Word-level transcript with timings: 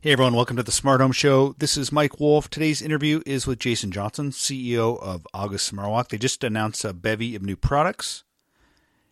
Hey 0.00 0.12
everyone, 0.12 0.34
welcome 0.34 0.56
to 0.56 0.62
the 0.62 0.70
Smart 0.70 1.00
Home 1.00 1.10
Show. 1.10 1.56
This 1.58 1.76
is 1.76 1.90
Mike 1.90 2.20
Wolf. 2.20 2.48
Today's 2.48 2.80
interview 2.80 3.20
is 3.26 3.48
with 3.48 3.58
Jason 3.58 3.90
Johnson, 3.90 4.30
CEO 4.30 4.96
of 5.02 5.26
August 5.34 5.66
Smart 5.66 5.90
Lock. 5.90 6.10
They 6.10 6.18
just 6.18 6.44
announced 6.44 6.84
a 6.84 6.92
bevy 6.92 7.34
of 7.34 7.42
new 7.42 7.56
products, 7.56 8.22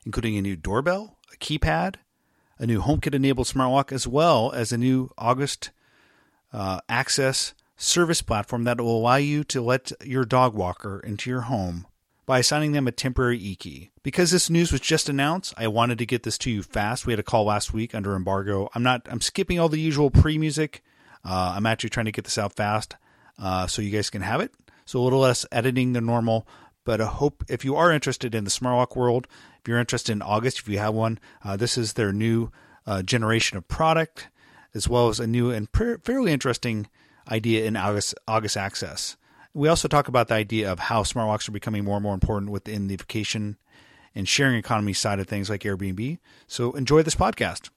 including 0.05 0.37
a 0.37 0.43
new 0.43 0.55
doorbell, 0.55 1.19
a 1.35 1.37
keypad, 1.39 1.97
a 2.61 2.67
new 2.67 2.80
HomeKit 2.80 3.15
enabled 3.15 3.49
smart 3.49 3.73
lock, 3.73 3.91
as 3.91 4.07
well 4.07 4.53
as 4.53 4.71
a 4.71 4.79
new 4.79 5.11
August 5.19 5.73
uh, 6.53 6.79
Access 6.89 7.53
service 7.77 8.23
platform 8.23 8.63
that 8.63 8.80
will 8.80 8.97
allow 8.97 9.16
you 9.16 9.43
to 9.43 9.61
let 9.61 9.91
your 10.05 10.25
dog 10.25 10.55
walker 10.55 11.01
into 11.01 11.29
your 11.29 11.43
home 11.43 11.89
by 12.27 12.41
assigning 12.41 12.73
them 12.73 12.89
a 12.89 12.93
temporary 12.93 13.39
e-key. 13.39 13.91
Because 14.03 14.33
this 14.33 14.51
news 14.51 14.73
was 14.73 14.80
just 14.80 15.09
announced, 15.09 15.55
I 15.57 15.69
wanted 15.69 15.98
to 15.98 16.07
get 16.07 16.25
this 16.25 16.37
to 16.39 16.51
you 16.51 16.62
fast. 16.62 17.07
We 17.07 17.12
had 17.12 17.21
a 17.21 17.25
call 17.25 17.45
last 17.45 17.73
week 17.73 17.95
under 17.95 18.16
embargo. 18.16 18.69
I'm 18.75 18.83
not. 18.83 19.07
I'm 19.09 19.21
skipping 19.21 19.59
all 19.61 19.69
the 19.69 19.80
usual 19.80 20.11
pre-music. 20.11 20.83
Uh, 21.25 21.55
I'm 21.57 21.66
actually 21.66 21.91
trying 21.91 22.07
to 22.07 22.12
get 22.12 22.25
this 22.25 22.39
out 22.39 22.52
fast 22.55 22.97
uh, 23.39 23.66
so 23.66 23.80
you 23.80 23.91
guys 23.91 24.11
can 24.11 24.23
have 24.23 24.41
it. 24.41 24.52
So 24.85 25.01
a 25.01 25.02
little 25.02 25.21
less 25.21 25.47
editing 25.51 25.93
than 25.93 26.07
normal. 26.07 26.47
But 26.85 27.01
I 27.01 27.07
hope 27.07 27.45
if 27.49 27.65
you 27.65 27.75
are 27.75 27.91
interested 27.91 28.35
in 28.35 28.45
the 28.45 28.51
smart 28.51 28.77
lock 28.77 28.95
world, 28.95 29.27
if 29.61 29.69
you're 29.69 29.80
interested 29.80 30.13
in 30.13 30.23
August, 30.23 30.60
if 30.60 30.69
you 30.69 30.79
have 30.79 30.95
one, 30.95 31.19
uh, 31.45 31.57
this 31.57 31.77
is 31.77 31.95
their 31.95 32.13
new 32.13 32.52
uh, 32.87 33.02
generation 33.02 33.59
of 33.59 33.66
product, 33.66 34.29
as 34.73 34.88
well 34.88 35.09
as 35.09 35.19
a 35.19 35.27
new 35.27 35.51
and 35.51 35.69
fairly 36.04 36.32
interesting 36.32 36.88
idea 37.29 37.65
in 37.65 37.77
August 37.77 38.15
August 38.29 38.57
Access. 38.57 39.16
We 39.57 39.68
also 39.68 39.88
talk 39.88 40.09
about 40.09 40.29
the 40.29 40.35
idea 40.35 40.71
of 40.71 40.79
how 40.79 41.02
smart 41.02 41.29
locks 41.29 41.49
are 41.49 41.52
becoming 41.52 41.82
more 41.82 41.96
and 41.96 42.02
more 42.02 42.12
important 42.12 42.51
within 42.51 42.88
the 42.88 42.96
vacation 42.96 43.57
and 44.15 44.29
sharing 44.29 44.57
economy 44.57 44.93
side 44.93 45.18
of 45.18 45.29
things 45.29 45.48
like 45.48 45.63
Airbnb. 45.63 46.18
So 46.46 46.73
enjoy 46.73 47.02
this 47.02 47.15
podcast. 47.15 47.71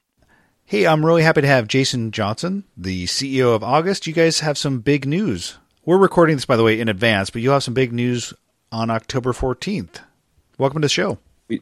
Hey, 0.66 0.86
I'm 0.86 1.06
really 1.06 1.24
happy 1.24 1.40
to 1.40 1.48
have 1.48 1.70
Jason 1.70 2.12
Johnson, 2.12 2.66
the 2.76 3.06
CEO 3.06 3.56
of 3.56 3.64
August. 3.64 4.08
You 4.08 4.12
guys 4.12 4.42
have 4.42 4.58
some 4.58 4.82
big 4.82 5.08
news. 5.08 5.58
We're 5.86 5.98
recording 5.98 6.36
this, 6.36 6.44
by 6.44 6.58
the 6.58 6.66
way, 6.66 6.82
in 6.82 6.90
advance, 6.90 7.30
but 7.30 7.42
you'll 7.42 7.54
have 7.54 7.64
some 7.64 7.74
big 7.74 7.94
news 7.94 8.34
on 8.74 8.90
October 8.90 9.32
14th. 9.32 10.02
Welcome 10.58 10.82
to 10.82 10.86
the 10.86 10.90
show. 10.90 11.18
We, 11.48 11.62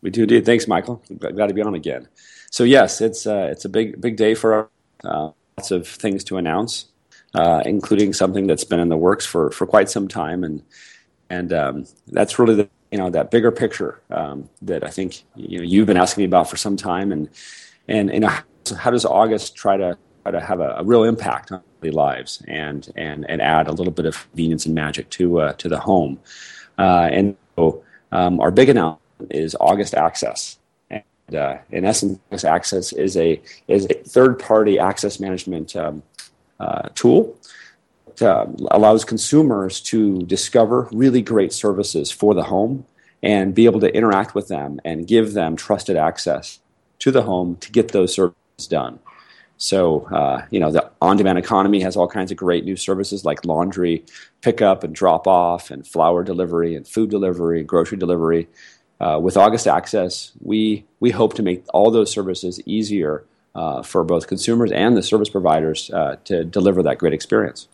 we 0.00 0.08
do 0.08 0.22
indeed. 0.22 0.46
Thanks, 0.46 0.66
Michael. 0.66 1.02
Glad 1.18 1.48
to 1.48 1.54
be 1.54 1.60
on 1.60 1.74
again. 1.74 2.08
So 2.50 2.64
yes, 2.64 3.02
it's 3.02 3.26
uh, 3.26 3.50
it's 3.52 3.66
a 3.66 3.68
big 3.68 4.00
big 4.00 4.16
day 4.16 4.34
for 4.34 4.70
uh, 5.04 5.32
lots 5.58 5.70
of 5.70 5.86
things 5.86 6.24
to 6.24 6.38
announce 6.38 6.86
uh, 7.34 7.62
including 7.64 8.12
something 8.12 8.46
that's 8.46 8.64
been 8.64 8.80
in 8.80 8.88
the 8.88 8.96
works 8.96 9.26
for, 9.26 9.50
for 9.50 9.66
quite 9.66 9.90
some 9.90 10.08
time, 10.08 10.44
and 10.44 10.62
and 11.30 11.52
um, 11.52 11.86
that's 12.08 12.38
really 12.38 12.54
the 12.54 12.68
you 12.90 12.98
know 12.98 13.10
that 13.10 13.30
bigger 13.30 13.50
picture 13.50 14.00
um, 14.10 14.48
that 14.62 14.84
I 14.84 14.90
think 14.90 15.24
you 15.36 15.58
know 15.58 15.64
you've 15.64 15.86
been 15.86 15.96
asking 15.96 16.22
me 16.22 16.26
about 16.26 16.48
for 16.48 16.56
some 16.56 16.76
time, 16.76 17.12
and 17.12 17.28
and 17.86 18.12
you 18.12 18.20
know 18.20 18.32
how 18.76 18.90
does 18.90 19.04
August 19.04 19.56
try 19.56 19.76
to 19.76 19.96
try 20.22 20.32
to 20.32 20.40
have 20.40 20.60
a, 20.60 20.76
a 20.78 20.84
real 20.84 21.04
impact 21.04 21.52
on 21.52 21.62
daily 21.80 21.92
lives 21.92 22.42
and 22.48 22.90
and 22.96 23.28
and 23.28 23.42
add 23.42 23.68
a 23.68 23.72
little 23.72 23.92
bit 23.92 24.06
of 24.06 24.28
convenience 24.30 24.66
and 24.66 24.74
magic 24.74 25.10
to 25.10 25.40
uh, 25.40 25.52
to 25.54 25.68
the 25.68 25.78
home, 25.78 26.18
uh, 26.78 27.08
and 27.12 27.36
so 27.56 27.84
um, 28.12 28.40
our 28.40 28.50
big 28.50 28.68
announcement 28.68 29.02
is 29.30 29.56
August 29.60 29.94
Access. 29.94 30.58
And, 30.90 31.34
uh, 31.34 31.58
in 31.70 31.84
essence, 31.84 32.44
Access 32.44 32.92
is 32.92 33.16
a 33.16 33.40
is 33.66 33.84
a 33.84 33.94
third 33.94 34.38
party 34.38 34.78
access 34.78 35.20
management 35.20 35.76
um, 35.76 36.02
uh, 36.60 36.88
tool 36.94 37.38
that 38.16 38.48
allows 38.70 39.04
consumers 39.04 39.80
to 39.80 40.18
discover 40.22 40.88
really 40.92 41.22
great 41.22 41.52
services 41.52 42.10
for 42.10 42.34
the 42.34 42.42
home 42.42 42.84
and 43.22 43.54
be 43.54 43.64
able 43.64 43.80
to 43.80 43.94
interact 43.94 44.34
with 44.34 44.48
them 44.48 44.80
and 44.84 45.06
give 45.06 45.32
them 45.32 45.56
trusted 45.56 45.96
access 45.96 46.60
to 46.98 47.10
the 47.10 47.22
home 47.22 47.56
to 47.56 47.70
get 47.70 47.88
those 47.92 48.14
services 48.14 48.66
done. 48.68 48.98
So, 49.56 50.06
uh, 50.06 50.46
you 50.50 50.60
know, 50.60 50.70
the 50.70 50.88
on 51.02 51.16
demand 51.16 51.38
economy 51.38 51.80
has 51.80 51.96
all 51.96 52.06
kinds 52.06 52.30
of 52.30 52.36
great 52.36 52.64
new 52.64 52.76
services 52.76 53.24
like 53.24 53.44
laundry 53.44 54.04
pickup 54.40 54.84
and 54.84 54.94
drop 54.94 55.26
off, 55.26 55.72
and 55.72 55.84
flower 55.86 56.22
delivery, 56.22 56.76
and 56.76 56.86
food 56.86 57.10
delivery, 57.10 57.58
and 57.58 57.68
grocery 57.68 57.98
delivery. 57.98 58.48
Uh, 59.00 59.18
with 59.20 59.36
August 59.36 59.66
Access, 59.66 60.32
we, 60.40 60.84
we 61.00 61.10
hope 61.10 61.34
to 61.34 61.42
make 61.42 61.64
all 61.72 61.90
those 61.90 62.10
services 62.10 62.60
easier 62.66 63.24
uh, 63.58 63.82
for 63.82 64.04
both 64.04 64.28
consumers 64.28 64.70
and 64.70 64.96
the 64.96 65.02
service 65.02 65.28
providers 65.28 65.90
uh, 65.90 66.16
to 66.24 66.44
deliver 66.44 66.80
that 66.84 66.96
great 66.96 67.12
experience. 67.12 67.66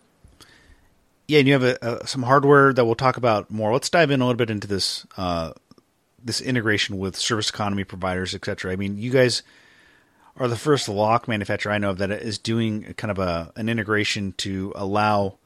Yeah, 1.27 1.39
and 1.39 1.47
you 1.47 1.53
have 1.53 1.63
a, 1.63 1.77
a, 1.81 2.07
some 2.07 2.23
hardware 2.23 2.73
that 2.73 2.85
we'll 2.85 2.95
talk 2.95 3.17
about 3.17 3.51
more. 3.51 3.71
Let's 3.71 3.89
dive 3.89 4.09
in 4.09 4.19
a 4.19 4.25
little 4.25 4.37
bit 4.37 4.49
into 4.49 4.67
this 4.67 5.05
uh, 5.15 5.53
this 6.23 6.41
integration 6.41 6.97
with 6.97 7.15
service 7.15 7.49
economy 7.49 7.83
providers, 7.83 8.33
etc. 8.33 8.71
I 8.71 8.75
mean, 8.75 8.97
you 8.97 9.11
guys 9.11 9.43
are 10.37 10.47
the 10.47 10.57
first 10.57 10.89
lock 10.89 11.27
manufacturer 11.27 11.71
I 11.71 11.77
know 11.77 11.91
of 11.91 11.99
that 11.99 12.11
is 12.11 12.39
doing 12.39 12.95
kind 12.95 13.11
of 13.11 13.19
a 13.19 13.53
an 13.55 13.69
integration 13.69 14.33
to 14.37 14.73
allow 14.75 15.37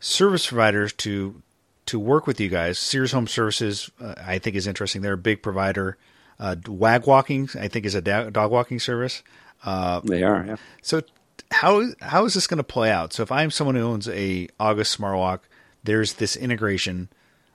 service 0.00 0.48
providers 0.48 0.92
to 0.94 1.42
to 1.86 2.00
work 2.00 2.26
with 2.26 2.40
you 2.40 2.48
guys. 2.48 2.78
Sears 2.78 3.12
Home 3.12 3.28
Services, 3.28 3.88
uh, 4.00 4.14
I 4.18 4.40
think, 4.40 4.56
is 4.56 4.66
interesting. 4.66 5.02
They're 5.02 5.12
a 5.12 5.18
big 5.18 5.42
provider. 5.42 5.96
Uh, 6.40 6.56
Wag 6.66 7.06
Walking, 7.06 7.50
I 7.58 7.68
think, 7.68 7.84
is 7.84 7.94
a 7.94 8.00
dog 8.00 8.50
walking 8.50 8.80
service. 8.80 9.22
Uh, 9.64 10.00
they 10.04 10.22
are. 10.22 10.44
Yeah. 10.46 10.56
So 10.82 11.02
how 11.50 11.84
how 12.00 12.24
is 12.24 12.34
this 12.34 12.46
going 12.46 12.58
to 12.58 12.64
play 12.64 12.90
out? 12.90 13.12
So 13.12 13.22
if 13.22 13.32
I'm 13.32 13.50
someone 13.50 13.74
who 13.74 13.82
owns 13.82 14.08
a 14.08 14.48
August 14.58 14.92
Smart 14.92 15.16
Lock, 15.18 15.48
there's 15.84 16.14
this 16.14 16.36
integration. 16.36 17.08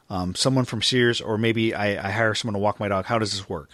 Um, 0.07 0.35
someone 0.35 0.65
from 0.65 0.83
Sears, 0.83 1.19
or 1.19 1.35
maybe 1.37 1.73
I, 1.73 2.07
I 2.07 2.11
hire 2.11 2.35
someone 2.35 2.53
to 2.53 2.59
walk 2.59 2.79
my 2.79 2.87
dog. 2.87 3.05
How 3.05 3.17
does 3.17 3.31
this 3.31 3.49
work? 3.49 3.71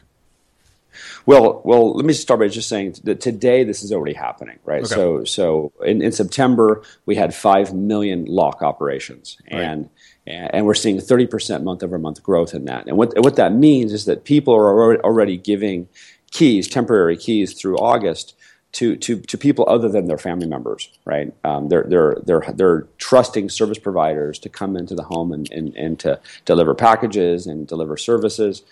Well, 1.26 1.62
well, 1.64 1.94
let 1.94 2.06
me 2.06 2.14
start 2.14 2.40
by 2.40 2.48
just 2.48 2.68
saying 2.68 2.96
that 3.04 3.22
today 3.22 3.64
this 3.64 3.84
is 3.84 3.92
already 3.92 4.14
happening, 4.14 4.60
right? 4.66 4.84
Okay. 4.84 4.94
So, 4.94 5.24
so 5.24 5.72
in, 5.86 6.02
in, 6.02 6.12
September 6.12 6.84
we 7.06 7.16
had 7.16 7.34
five 7.34 7.74
million 7.74 8.26
lock 8.26 8.62
operations, 8.62 9.38
and 9.48 9.90
right. 10.28 10.50
and 10.54 10.66
we're 10.66 10.74
seeing 10.74 11.00
thirty 11.00 11.28
percent 11.28 11.64
month 11.64 11.84
over 11.84 11.98
month 11.98 12.22
growth 12.24 12.54
in 12.54 12.66
that. 12.66 12.88
And 12.88 12.98
what 12.98 13.18
what 13.20 13.38
that 13.38 13.54
means 13.54 13.94
is 13.94 14.06
that 14.06 14.24
people 14.26 14.54
are 14.54 15.02
already 15.02 15.38
giving 15.38 15.88
keys, 16.32 16.68
temporary 16.68 17.18
keys 17.18 17.54
through 17.54 17.78
August 17.78 18.36
to, 18.74 18.96
to, 18.96 19.20
to 19.20 19.38
people 19.38 19.66
other 19.68 19.90
than 19.90 20.06
their 20.06 20.18
family 20.18 20.48
members, 20.48 20.90
right? 21.06 21.34
Um, 21.44 21.68
they're, 21.68 21.84
they're, 21.84 22.18
they're, 22.26 22.46
they're 22.54 22.88
trusting 22.98 23.50
service 23.50 23.78
providers 23.78 24.40
to 24.40 24.50
come 24.50 24.78
into 24.78 24.96
the 24.96 25.04
home 25.04 25.34
and, 25.34 25.52
and, 25.52 25.76
and 25.76 26.00
to 26.00 26.20
deliver 26.46 26.74
packages 26.74 27.48
and 27.48 27.68
deliver 27.68 27.98
services. 27.98 28.64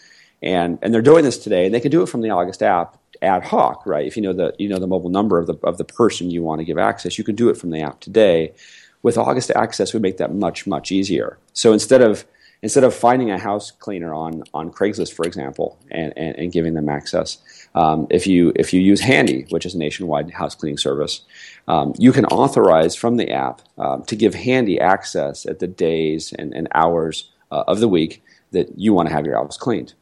And, 0.42 0.80
and 0.82 0.94
they're 0.94 1.02
doing 1.02 1.26
this 1.26 1.38
today, 1.38 1.66
and 1.66 1.76
they 1.76 1.82
can 1.82 1.92
do 1.92 2.02
it 2.02 2.08
from 2.08 2.22
the 2.22 2.30
August 2.30 2.64
app 2.64 2.98
ad 3.22 3.44
hoc, 3.44 3.86
right? 3.86 4.08
If 4.08 4.16
you 4.16 4.24
know 4.24 4.32
the, 4.32 4.56
you 4.58 4.70
know 4.70 4.80
the 4.80 4.88
mobile 4.88 5.10
number 5.10 5.38
of 5.38 5.48
the, 5.48 5.56
of 5.64 5.78
the 5.78 5.84
person 5.84 6.32
you 6.32 6.42
want 6.44 6.60
to 6.60 6.66
give 6.66 6.78
access, 6.78 7.18
you 7.18 7.26
can 7.26 7.36
do 7.36 7.50
it 7.50 7.58
from 7.58 7.72
the 7.72 7.82
app 7.82 8.00
today. 8.00 8.54
With 9.02 9.18
August 9.18 9.52
Access, 9.52 9.94
we 9.94 10.00
make 10.02 10.18
that 10.18 10.34
much, 10.34 10.68
much 10.68 10.92
easier. 10.92 11.38
So 11.54 11.72
instead 11.72 12.02
of 12.02 12.26
instead 12.62 12.84
of 12.84 12.94
finding 12.94 13.32
a 13.32 13.40
house 13.40 13.72
cleaner 13.72 14.14
on, 14.14 14.44
on 14.54 14.72
Craigslist, 14.72 15.14
for 15.14 15.26
example, 15.26 15.78
and, 15.92 16.14
and, 16.18 16.36
and 16.36 16.52
giving 16.52 16.74
them 16.74 16.90
access, 16.90 17.38
um, 17.76 18.08
if, 18.10 18.28
you, 18.28 18.52
if 18.56 18.74
you 18.74 18.82
use 18.82 19.02
Handy, 19.02 19.46
which 19.50 19.66
is 19.66 19.76
a 19.76 19.78
nationwide 19.78 20.32
house 20.32 20.56
cleaning 20.56 20.78
service, 20.78 21.22
um, 21.68 21.94
you 21.98 22.12
can 22.12 22.26
authorize 22.26 22.96
from 22.96 23.18
the 23.18 23.32
app 23.32 23.62
um, 23.78 24.04
to 24.06 24.16
give 24.16 24.36
Handy 24.36 24.80
access 24.80 25.46
at 25.46 25.60
the 25.60 25.68
days 25.68 26.34
and, 26.34 26.54
and 26.54 26.68
hours 26.74 27.32
uh, 27.52 27.64
of 27.68 27.80
the 27.80 27.88
week 27.88 28.24
that 28.52 28.78
you 28.78 28.94
want 28.94 29.08
to 29.08 29.14
have 29.14 29.26
your 29.26 29.36
house 29.36 29.58
cleaned. 29.58 29.94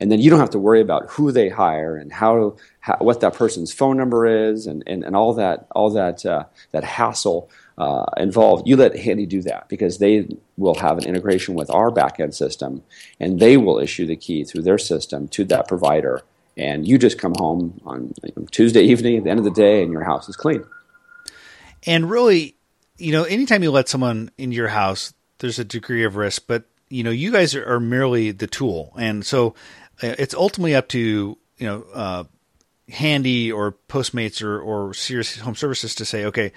And 0.00 0.10
then 0.10 0.20
you 0.20 0.30
don't 0.30 0.40
have 0.40 0.50
to 0.50 0.58
worry 0.58 0.80
about 0.80 1.10
who 1.10 1.30
they 1.30 1.48
hire 1.48 1.96
and 1.96 2.12
how, 2.12 2.56
how 2.80 2.96
what 2.98 3.20
that 3.20 3.34
person's 3.34 3.72
phone 3.72 3.96
number 3.96 4.26
is 4.26 4.66
and, 4.66 4.82
and, 4.86 5.04
and 5.04 5.14
all 5.14 5.32
that 5.34 5.68
all 5.70 5.90
that 5.90 6.26
uh, 6.26 6.44
that 6.72 6.82
hassle 6.82 7.48
uh, 7.78 8.04
involved, 8.16 8.68
you 8.68 8.76
let 8.76 8.96
Handy 8.96 9.26
do 9.26 9.42
that 9.42 9.68
because 9.68 9.98
they 9.98 10.28
will 10.56 10.74
have 10.74 10.98
an 10.98 11.04
integration 11.04 11.54
with 11.54 11.70
our 11.70 11.90
backend 11.90 12.34
system 12.34 12.82
and 13.18 13.40
they 13.40 13.56
will 13.56 13.78
issue 13.78 14.06
the 14.06 14.16
key 14.16 14.44
through 14.44 14.62
their 14.62 14.78
system 14.78 15.28
to 15.28 15.44
that 15.44 15.68
provider. 15.68 16.22
And 16.56 16.86
you 16.86 16.98
just 16.98 17.18
come 17.18 17.34
home 17.36 17.80
on 17.84 18.14
Tuesday 18.50 18.82
evening 18.82 19.16
at 19.16 19.24
the 19.24 19.30
end 19.30 19.38
of 19.38 19.44
the 19.44 19.50
day 19.50 19.82
and 19.82 19.90
your 19.90 20.04
house 20.04 20.28
is 20.28 20.36
clean. 20.36 20.64
And 21.86 22.10
really, 22.10 22.56
you 22.98 23.12
know, 23.12 23.24
anytime 23.24 23.62
you 23.62 23.70
let 23.70 23.88
someone 23.88 24.30
into 24.36 24.54
your 24.54 24.68
house, 24.68 25.14
there's 25.38 25.58
a 25.58 25.64
degree 25.64 26.04
of 26.04 26.16
risk, 26.16 26.44
but 26.46 26.64
you 26.88 27.02
know, 27.02 27.10
you 27.10 27.32
guys 27.32 27.54
are, 27.54 27.80
merely 27.80 28.32
the 28.32 28.46
tool. 28.46 28.92
And 28.98 29.24
so 29.24 29.54
uh, 30.02 30.14
it's 30.18 30.34
ultimately 30.34 30.74
up 30.74 30.88
to, 30.88 31.38
you 31.56 31.66
know, 31.66 31.86
uh, 31.94 32.24
Handy 32.90 33.50
or 33.50 33.72
Postmates 33.88 34.42
or, 34.42 34.60
or 34.60 34.92
Sears 34.92 35.38
Home 35.38 35.54
Services 35.54 35.94
to 35.94 36.04
say, 36.04 36.26
okay, 36.26 36.52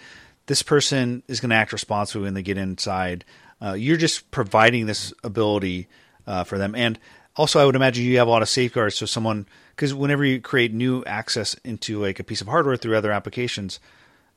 this 0.47 0.61
person 0.61 1.23
is 1.27 1.39
going 1.39 1.49
to 1.49 1.55
act 1.55 1.73
responsibly 1.73 2.23
when 2.23 2.33
they 2.33 2.41
get 2.41 2.57
inside. 2.57 3.25
Uh, 3.61 3.73
you're 3.73 3.97
just 3.97 4.29
providing 4.31 4.85
this 4.85 5.13
ability 5.23 5.87
uh, 6.27 6.43
for 6.43 6.57
them, 6.57 6.75
and 6.75 6.99
also 7.35 7.59
I 7.59 7.65
would 7.65 7.75
imagine 7.75 8.05
you 8.05 8.17
have 8.17 8.27
a 8.27 8.31
lot 8.31 8.41
of 8.41 8.49
safeguards. 8.49 8.95
So 8.95 9.05
someone, 9.05 9.47
because 9.75 9.93
whenever 9.93 10.25
you 10.25 10.41
create 10.41 10.73
new 10.73 11.03
access 11.05 11.55
into 11.63 12.01
like 12.01 12.19
a 12.19 12.23
piece 12.23 12.41
of 12.41 12.47
hardware 12.47 12.77
through 12.77 12.97
other 12.97 13.11
applications, 13.11 13.79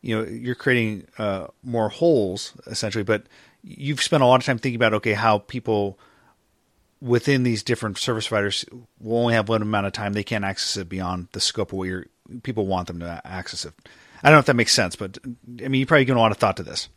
you 0.00 0.16
know 0.16 0.24
you're 0.24 0.54
creating 0.54 1.06
uh, 1.18 1.48
more 1.62 1.88
holes 1.88 2.52
essentially. 2.66 3.04
But 3.04 3.24
you've 3.62 4.02
spent 4.02 4.22
a 4.22 4.26
lot 4.26 4.40
of 4.40 4.46
time 4.46 4.58
thinking 4.58 4.76
about 4.76 4.94
okay 4.94 5.14
how 5.14 5.38
people 5.38 5.98
within 7.00 7.42
these 7.42 7.62
different 7.62 7.98
service 7.98 8.28
providers 8.28 8.64
will 9.00 9.18
only 9.18 9.34
have 9.34 9.48
one 9.48 9.62
amount 9.62 9.86
of 9.86 9.92
time 9.92 10.12
they 10.12 10.24
can't 10.24 10.44
access 10.44 10.76
it 10.76 10.88
beyond 10.88 11.28
the 11.32 11.40
scope 11.40 11.72
of 11.72 11.78
what 11.78 11.88
your 11.88 12.06
people 12.42 12.66
want 12.66 12.88
them 12.88 13.00
to 13.00 13.20
access 13.24 13.64
it. 13.64 13.74
I 14.22 14.28
don't 14.28 14.36
know 14.36 14.40
if 14.40 14.46
that 14.46 14.56
makes 14.56 14.72
sense, 14.72 14.96
but 14.96 15.18
I 15.62 15.68
mean, 15.68 15.80
you 15.80 15.86
probably 15.86 16.04
given 16.04 16.18
a 16.18 16.20
lot 16.20 16.32
of 16.32 16.38
thought 16.38 16.56
to 16.56 16.62
this. 16.62 16.88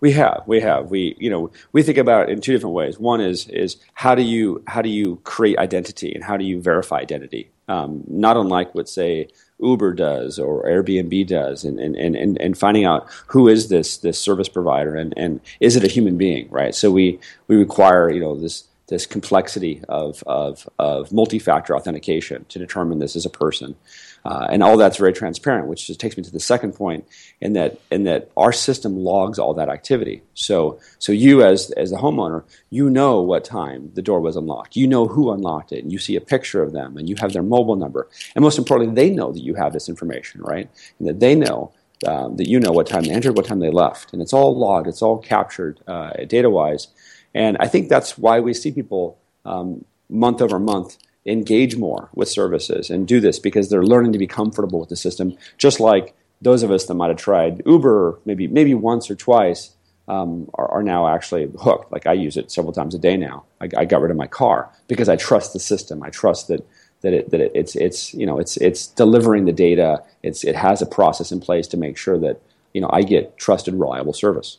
We 0.00 0.12
have, 0.12 0.42
we 0.46 0.60
have, 0.60 0.90
we 0.90 1.14
you 1.18 1.30
know 1.30 1.52
we 1.70 1.82
think 1.84 1.98
about 1.98 2.28
it 2.28 2.32
in 2.32 2.40
two 2.40 2.52
different 2.52 2.74
ways. 2.74 2.98
One 2.98 3.20
is 3.20 3.48
is 3.48 3.76
how 3.94 4.14
do 4.14 4.22
you 4.22 4.62
how 4.66 4.82
do 4.82 4.88
you 4.88 5.20
create 5.22 5.58
identity 5.58 6.12
and 6.12 6.24
how 6.24 6.36
do 6.36 6.44
you 6.44 6.60
verify 6.60 6.98
identity? 6.98 7.50
Um, 7.68 8.02
not 8.08 8.36
unlike 8.36 8.74
what 8.74 8.88
say 8.88 9.28
Uber 9.60 9.94
does 9.94 10.40
or 10.40 10.64
Airbnb 10.64 11.28
does, 11.28 11.64
and, 11.64 11.78
and, 11.78 11.96
and, 11.96 12.40
and 12.40 12.58
finding 12.58 12.84
out 12.84 13.08
who 13.28 13.46
is 13.46 13.68
this 13.68 13.98
this 13.98 14.18
service 14.18 14.48
provider 14.48 14.96
and, 14.96 15.14
and 15.16 15.40
is 15.60 15.76
it 15.76 15.84
a 15.84 15.88
human 15.88 16.18
being, 16.18 16.48
right? 16.50 16.74
So 16.74 16.90
we 16.90 17.20
we 17.46 17.54
require 17.54 18.10
you 18.10 18.20
know 18.20 18.34
this 18.34 18.64
this 18.92 19.06
complexity 19.06 19.82
of, 19.88 20.22
of, 20.26 20.68
of 20.78 21.10
multi-factor 21.12 21.74
authentication 21.74 22.44
to 22.50 22.58
determine 22.58 22.98
this 22.98 23.16
as 23.16 23.24
a 23.24 23.30
person. 23.30 23.74
Uh, 24.24 24.46
and 24.50 24.62
all 24.62 24.76
that's 24.76 24.98
very 24.98 25.12
transparent, 25.12 25.66
which 25.66 25.86
just 25.86 25.98
takes 25.98 26.16
me 26.16 26.22
to 26.22 26.30
the 26.30 26.38
second 26.38 26.72
point 26.72 27.06
in 27.40 27.54
that 27.54 27.80
in 27.90 28.04
that 28.04 28.30
our 28.36 28.52
system 28.52 28.96
logs 28.96 29.38
all 29.38 29.54
that 29.54 29.68
activity. 29.68 30.22
So 30.34 30.78
so 30.98 31.10
you 31.10 31.42
as 31.42 31.70
as 31.72 31.90
the 31.90 31.96
homeowner, 31.96 32.44
you 32.70 32.88
know 32.88 33.20
what 33.20 33.44
time 33.44 33.90
the 33.94 34.02
door 34.02 34.20
was 34.20 34.36
unlocked. 34.36 34.76
You 34.76 34.86
know 34.86 35.06
who 35.06 35.32
unlocked 35.32 35.72
it, 35.72 35.82
and 35.82 35.92
you 35.92 35.98
see 35.98 36.14
a 36.14 36.20
picture 36.20 36.62
of 36.62 36.72
them, 36.72 36.96
and 36.96 37.08
you 37.08 37.16
have 37.20 37.32
their 37.32 37.42
mobile 37.42 37.76
number. 37.76 38.08
And 38.34 38.42
most 38.42 38.58
importantly, 38.58 38.94
they 38.94 39.10
know 39.10 39.32
that 39.32 39.42
you 39.42 39.54
have 39.54 39.72
this 39.72 39.88
information, 39.88 40.40
right? 40.42 40.70
And 40.98 41.08
that 41.08 41.18
they 41.18 41.34
know 41.34 41.72
um, 42.06 42.36
that 42.36 42.48
you 42.48 42.60
know 42.60 42.72
what 42.72 42.86
time 42.86 43.02
they 43.02 43.10
entered, 43.10 43.36
what 43.36 43.46
time 43.46 43.60
they 43.60 43.70
left, 43.70 44.12
and 44.12 44.22
it's 44.22 44.32
all 44.32 44.56
logged, 44.56 44.86
it's 44.86 45.02
all 45.02 45.18
captured 45.18 45.80
uh, 45.88 46.12
data 46.28 46.48
wise. 46.48 46.88
And 47.34 47.56
I 47.58 47.66
think 47.66 47.88
that's 47.88 48.16
why 48.16 48.38
we 48.40 48.54
see 48.54 48.70
people 48.70 49.18
um, 49.44 49.84
month 50.08 50.40
over 50.40 50.58
month 50.60 50.96
engage 51.24 51.76
more 51.76 52.08
with 52.14 52.28
services 52.28 52.90
and 52.90 53.06
do 53.06 53.20
this 53.20 53.38
because 53.38 53.68
they're 53.68 53.84
learning 53.84 54.12
to 54.12 54.18
be 54.18 54.26
comfortable 54.26 54.80
with 54.80 54.88
the 54.88 54.96
system, 54.96 55.36
just 55.56 55.80
like 55.80 56.14
those 56.40 56.62
of 56.62 56.70
us 56.70 56.86
that 56.86 56.94
might 56.94 57.08
have 57.08 57.18
tried 57.18 57.62
Uber 57.64 58.18
maybe 58.24 58.48
maybe 58.48 58.74
once 58.74 59.10
or 59.10 59.14
twice 59.14 59.70
um, 60.08 60.50
are, 60.54 60.68
are, 60.68 60.82
now 60.82 61.06
actually 61.06 61.48
hooked. 61.60 61.92
Like 61.92 62.06
I 62.08 62.12
use 62.12 62.36
it 62.36 62.50
several 62.50 62.72
times 62.72 62.94
a 62.94 62.98
day 62.98 63.16
now. 63.16 63.44
I, 63.60 63.68
I, 63.76 63.84
got 63.84 64.00
rid 64.00 64.10
of 64.10 64.16
my 64.16 64.26
car 64.26 64.68
because 64.88 65.08
I 65.08 65.14
trust 65.14 65.52
the 65.52 65.60
system. 65.60 66.02
I 66.02 66.10
trust 66.10 66.48
that 66.48 66.66
that 67.02 67.12
it, 67.12 67.30
that 67.30 67.40
it, 67.40 67.52
it's 67.54 67.76
it's 67.76 68.12
you 68.12 68.26
know 68.26 68.38
it's 68.38 68.56
it's 68.56 68.88
delivering 68.88 69.44
the 69.44 69.52
data. 69.52 70.02
It's 70.22 70.42
it 70.42 70.56
has 70.56 70.82
a 70.82 70.86
process 70.86 71.30
in 71.30 71.40
place 71.40 71.68
to 71.68 71.76
make 71.76 71.96
sure 71.96 72.18
that 72.18 72.40
you 72.74 72.80
know 72.80 72.90
I 72.92 73.02
get 73.02 73.36
trusted, 73.38 73.74
reliable 73.74 74.12
service 74.12 74.58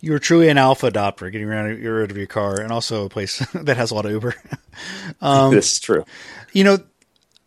you 0.00 0.12
were 0.12 0.18
truly 0.18 0.48
an 0.48 0.58
alpha 0.58 0.90
adopter, 0.90 1.30
getting 1.30 1.46
rid 1.46 2.10
of 2.10 2.16
your 2.16 2.26
car, 2.26 2.60
and 2.60 2.72
also 2.72 3.06
a 3.06 3.08
place 3.08 3.38
that 3.54 3.76
has 3.76 3.90
a 3.90 3.94
lot 3.94 4.06
of 4.06 4.12
Uber. 4.12 4.34
um, 5.20 5.54
this 5.54 5.72
is 5.72 5.80
true. 5.80 6.04
You 6.52 6.64
know, 6.64 6.78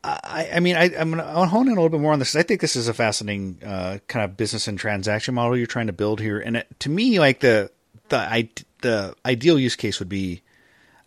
I, 0.03 0.49
I 0.55 0.59
mean, 0.59 0.75
I, 0.75 0.85
am 0.89 1.11
going 1.11 1.23
to 1.23 1.47
hone 1.47 1.67
in 1.67 1.73
a 1.73 1.75
little 1.75 1.89
bit 1.89 1.99
more 1.99 2.13
on 2.13 2.19
this. 2.19 2.35
I 2.35 2.43
think 2.43 2.61
this 2.61 2.75
is 2.75 2.87
a 2.87 2.93
fascinating 2.93 3.59
uh, 3.63 3.99
kind 4.07 4.25
of 4.25 4.35
business 4.35 4.67
and 4.67 4.77
transaction 4.77 5.35
model 5.35 5.55
you're 5.55 5.67
trying 5.67 5.87
to 5.87 5.93
build 5.93 6.19
here. 6.19 6.39
And 6.39 6.57
it, 6.57 6.67
to 6.79 6.89
me, 6.89 7.19
like 7.19 7.39
the 7.39 7.71
the 8.09 8.17
I, 8.17 8.49
the 8.81 9.15
ideal 9.25 9.59
use 9.59 9.75
case 9.75 9.99
would 9.99 10.09
be 10.09 10.41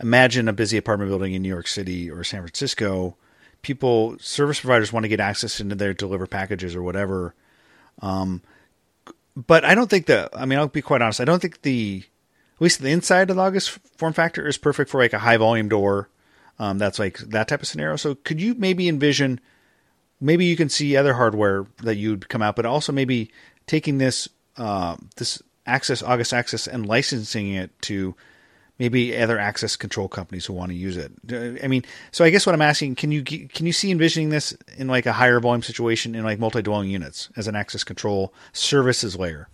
imagine 0.01 0.49
a 0.49 0.53
busy 0.53 0.77
apartment 0.77 1.11
building 1.11 1.35
in 1.35 1.43
New 1.43 1.49
York 1.49 1.67
City 1.67 2.11
or 2.11 2.23
San 2.25 2.41
Francisco. 2.41 3.17
People, 3.63 4.17
service 4.19 4.61
providers 4.61 4.93
want 4.93 5.05
to 5.05 5.09
get 5.09 5.21
access 5.21 5.59
into 5.61 5.75
their 5.75 5.95
deliver 5.95 6.27
packages 6.27 6.77
or 6.77 6.83
whatever. 6.83 7.35
Um, 8.03 8.43
but 9.37 9.65
I 9.65 9.75
don't 9.75 9.91
think 9.91 10.07
the. 10.07 10.29
I 10.35 10.47
mean, 10.47 10.59
I'll 10.59 10.69
be 10.69 10.83
quite 10.83 11.03
honest. 11.03 11.21
I 11.21 11.25
don't 11.25 11.41
think 11.41 11.63
the 11.63 12.05
at 12.55 12.61
least 12.61 12.81
the 12.81 12.91
inside 12.91 13.31
of 13.31 13.37
the 13.37 13.43
August 13.43 13.71
form 13.97 14.13
factor 14.13 14.47
is 14.47 14.57
perfect 14.57 14.91
for 14.91 15.01
like 15.01 15.13
a 15.13 15.19
high 15.19 15.37
volume 15.37 15.69
door. 15.69 16.09
Um, 16.59 16.79
that's 16.79 16.99
like 16.99 17.19
that 17.19 17.49
type 17.49 17.63
of 17.63 17.69
scenario. 17.69 17.97
So 17.97 18.15
could 18.15 18.41
you 18.41 18.55
maybe 18.55 18.89
envision? 18.89 19.41
Maybe 20.21 20.45
you 20.45 20.57
can 20.57 20.69
see 20.69 20.97
other 20.97 21.15
hardware 21.15 21.67
that 21.83 21.97
you'd 21.97 22.29
come 22.29 22.43
out, 22.43 22.55
but 22.57 22.65
also 22.65 22.93
maybe 22.93 23.31
taking 23.67 23.99
this 23.99 24.29
uh, 24.57 24.97
this 25.17 25.43
access 25.67 26.03
August 26.03 26.33
access 26.33 26.67
and 26.67 26.87
licensing 26.87 27.53
it 27.55 27.71
to 27.83 28.15
maybe 28.79 29.17
other 29.17 29.39
access 29.39 29.77
control 29.77 30.09
companies 30.09 30.47
who 30.47 30.53
want 30.53 30.71
to 30.71 30.77
use 30.77 30.97
it. 30.97 31.13
I 31.63 31.69
mean, 31.69 31.85
so 32.11 32.25
I 32.25 32.31
guess 32.31 32.47
what 32.47 32.55
I'm 32.55 32.63
asking, 32.63 32.97
can 32.97 33.13
you 33.13 33.23
can 33.23 33.67
you 33.67 33.73
see 33.73 33.91
envisioning 33.91 34.31
this 34.31 34.57
in 34.77 34.89
like 34.89 35.07
a 35.07 35.13
higher 35.13 35.41
volume 35.41 35.63
situation 35.63 36.15
in 36.15 36.25
like 36.25 36.39
multi-dwelling 36.39 36.91
units 36.91 37.29
as 37.37 37.47
an 37.47 37.57
access 37.57 37.85
control 37.85 38.33
services 38.53 39.17
layer? 39.17 39.49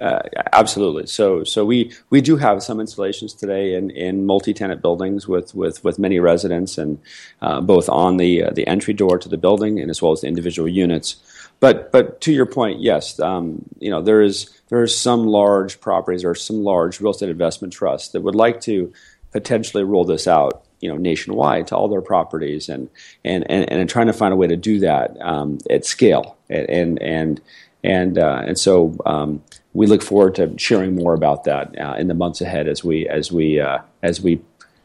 Uh, 0.00 0.20
absolutely. 0.52 1.06
So, 1.08 1.42
so 1.42 1.64
we, 1.64 1.92
we 2.10 2.20
do 2.20 2.36
have 2.36 2.62
some 2.62 2.78
installations 2.78 3.34
today 3.34 3.74
in, 3.74 3.90
in 3.90 4.26
multi-tenant 4.26 4.80
buildings 4.80 5.26
with, 5.26 5.56
with, 5.56 5.82
with 5.82 5.98
many 5.98 6.20
residents, 6.20 6.78
and 6.78 7.00
uh, 7.42 7.60
both 7.60 7.88
on 7.88 8.16
the 8.16 8.44
uh, 8.44 8.50
the 8.50 8.64
entry 8.68 8.94
door 8.94 9.18
to 9.18 9.28
the 9.28 9.36
building 9.36 9.80
and 9.80 9.90
as 9.90 10.00
well 10.00 10.12
as 10.12 10.20
the 10.20 10.28
individual 10.28 10.68
units. 10.68 11.16
But 11.60 11.90
but 11.90 12.20
to 12.20 12.32
your 12.32 12.46
point, 12.46 12.80
yes, 12.80 13.18
um, 13.18 13.64
you 13.80 13.90
know 13.90 14.00
there 14.00 14.22
is 14.22 14.57
there 14.68 14.80
are 14.80 14.86
some 14.86 15.26
large 15.26 15.80
properties 15.80 16.24
or 16.24 16.34
some 16.34 16.62
large 16.62 17.00
real 17.00 17.12
estate 17.12 17.30
investment 17.30 17.72
trusts 17.72 18.08
that 18.08 18.22
would 18.22 18.34
like 18.34 18.60
to 18.62 18.92
potentially 19.32 19.84
roll 19.84 20.04
this 20.04 20.26
out, 20.26 20.64
you 20.80 20.88
know, 20.88 20.96
nationwide 20.96 21.66
to 21.68 21.76
all 21.76 21.88
their 21.88 22.02
properties, 22.02 22.68
and 22.68 22.88
and 23.24 23.48
and, 23.50 23.70
and 23.70 23.88
trying 23.88 24.06
to 24.06 24.12
find 24.12 24.32
a 24.32 24.36
way 24.36 24.46
to 24.46 24.56
do 24.56 24.80
that 24.80 25.16
um, 25.20 25.58
at 25.70 25.84
scale, 25.84 26.36
and 26.48 27.00
and 27.00 27.40
and 27.82 28.18
uh, 28.18 28.42
and 28.46 28.58
so 28.58 28.96
um, 29.06 29.42
we 29.72 29.86
look 29.86 30.02
forward 30.02 30.34
to 30.36 30.56
sharing 30.58 30.94
more 30.94 31.14
about 31.14 31.44
that 31.44 31.78
uh, 31.78 31.94
in 31.98 32.08
the 32.08 32.14
months 32.14 32.40
ahead 32.40 32.68
as 32.68 32.82
we 32.84 33.08
as 33.08 33.32
we 33.32 33.60
uh, 33.60 33.78
as 34.02 34.20
we 34.20 34.40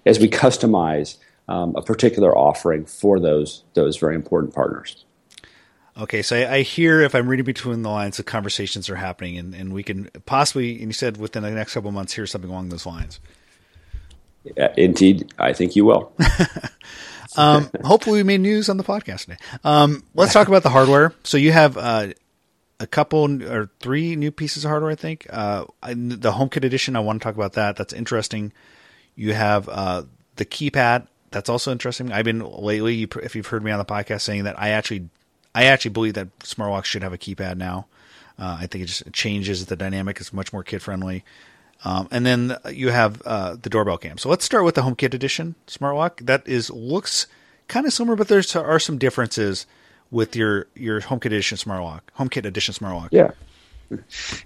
as 0.05 0.19
we 0.19 0.29
customize 0.29 1.17
um, 1.47 1.75
a 1.75 1.81
particular 1.81 2.35
offering 2.37 2.85
for 2.85 3.19
those 3.19 3.63
those 3.73 3.97
very 3.97 4.15
important 4.15 4.53
partners. 4.53 5.05
Okay, 5.95 6.23
so 6.23 6.35
I, 6.35 6.55
I, 6.55 6.61
hear 6.61 7.01
if 7.01 7.13
I'm 7.13 7.27
reading 7.27 7.45
between 7.45 7.83
the 7.83 7.89
lines, 7.89 8.17
the 8.17 8.23
conversations 8.23 8.89
are 8.89 8.95
happening, 8.95 9.37
and, 9.37 9.53
and 9.53 9.71
we 9.71 9.83
can 9.83 10.09
possibly, 10.25 10.79
and 10.79 10.87
you 10.87 10.93
said 10.93 11.17
within 11.17 11.43
the 11.43 11.51
next 11.51 11.75
couple 11.75 11.89
of 11.89 11.93
months, 11.93 12.13
hear 12.13 12.25
something 12.25 12.49
along 12.49 12.69
those 12.69 12.85
lines. 12.85 13.19
Yeah, 14.57 14.73
indeed, 14.75 15.31
I 15.37 15.53
think 15.53 15.75
you 15.75 15.85
will. 15.85 16.11
um, 17.37 17.69
hopefully, 17.83 18.19
we 18.19 18.23
made 18.23 18.41
news 18.41 18.69
on 18.69 18.77
the 18.77 18.83
podcast 18.83 19.25
today. 19.25 19.37
Um, 19.63 20.03
let's 20.15 20.33
talk 20.33 20.47
about 20.47 20.63
the 20.63 20.69
hardware. 20.69 21.13
So 21.23 21.37
you 21.37 21.51
have 21.51 21.77
uh, 21.77 22.07
a 22.79 22.87
couple 22.87 23.43
or 23.43 23.69
three 23.79 24.15
new 24.15 24.31
pieces 24.31 24.65
of 24.65 24.69
hardware, 24.69 24.91
I 24.91 24.95
think. 24.95 25.27
Uh, 25.29 25.65
the 25.83 26.31
HomeKit 26.31 26.65
edition, 26.65 26.95
I 26.95 27.01
want 27.01 27.21
to 27.21 27.23
talk 27.23 27.35
about 27.35 27.53
that. 27.53 27.75
That's 27.75 27.93
interesting. 27.93 28.51
You 29.15 29.33
have 29.33 29.69
uh, 29.69 30.03
the 30.35 30.45
keypad. 30.45 31.07
That's 31.31 31.49
also 31.49 31.71
interesting. 31.71 32.11
I've 32.11 32.25
been 32.25 32.39
lately, 32.39 33.03
if 33.03 33.35
you've 33.35 33.47
heard 33.47 33.63
me 33.63 33.71
on 33.71 33.79
the 33.79 33.85
podcast, 33.85 34.21
saying 34.21 34.43
that 34.43 34.59
I 34.59 34.69
actually 34.69 35.09
I 35.55 35.65
actually 35.65 35.91
believe 35.91 36.13
that 36.15 36.29
smart 36.43 36.71
lock 36.71 36.85
should 36.85 37.03
have 37.03 37.13
a 37.13 37.17
keypad 37.17 37.57
now. 37.57 37.87
Uh, 38.39 38.57
I 38.59 38.67
think 38.67 38.83
it 38.83 38.87
just 38.87 39.11
changes 39.13 39.67
the 39.67 39.75
dynamic. 39.75 40.19
It's 40.19 40.33
much 40.33 40.51
more 40.51 40.63
kid 40.63 40.81
friendly. 40.81 41.23
Um, 41.85 42.07
and 42.11 42.25
then 42.25 42.57
you 42.71 42.89
have 42.89 43.21
uh, 43.25 43.55
the 43.61 43.69
doorbell 43.69 43.97
cam. 43.97 44.17
So 44.17 44.29
let's 44.29 44.45
start 44.45 44.63
with 44.63 44.75
the 44.75 44.81
HomeKit 44.81 45.13
edition 45.13 45.55
smart 45.67 45.95
lock. 45.95 46.21
That 46.21 46.47
is 46.47 46.69
looks 46.69 47.27
kind 47.67 47.85
of 47.85 47.93
similar, 47.93 48.15
but 48.15 48.29
there 48.29 48.41
are 48.55 48.79
some 48.79 48.97
differences 48.97 49.65
with 50.09 50.35
your 50.35 50.67
your 50.75 51.01
HomeKit 51.01 51.25
edition 51.25 51.57
smart 51.57 51.83
lock. 51.83 52.11
HomeKit 52.17 52.45
edition 52.45 52.73
smart 52.73 52.95
lock. 52.95 53.09
Yeah. 53.11 53.31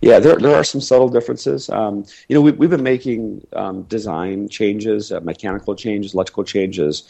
Yeah, 0.01 0.19
there, 0.19 0.37
there 0.37 0.55
are 0.55 0.63
some 0.63 0.81
subtle 0.81 1.09
differences. 1.09 1.69
Um, 1.69 2.05
you 2.27 2.35
know, 2.35 2.41
we, 2.41 2.51
we've 2.51 2.69
been 2.69 2.83
making 2.83 3.45
um, 3.53 3.83
design 3.83 4.49
changes, 4.49 5.11
uh, 5.11 5.19
mechanical 5.21 5.75
changes, 5.75 6.13
electrical 6.13 6.43
changes 6.43 7.03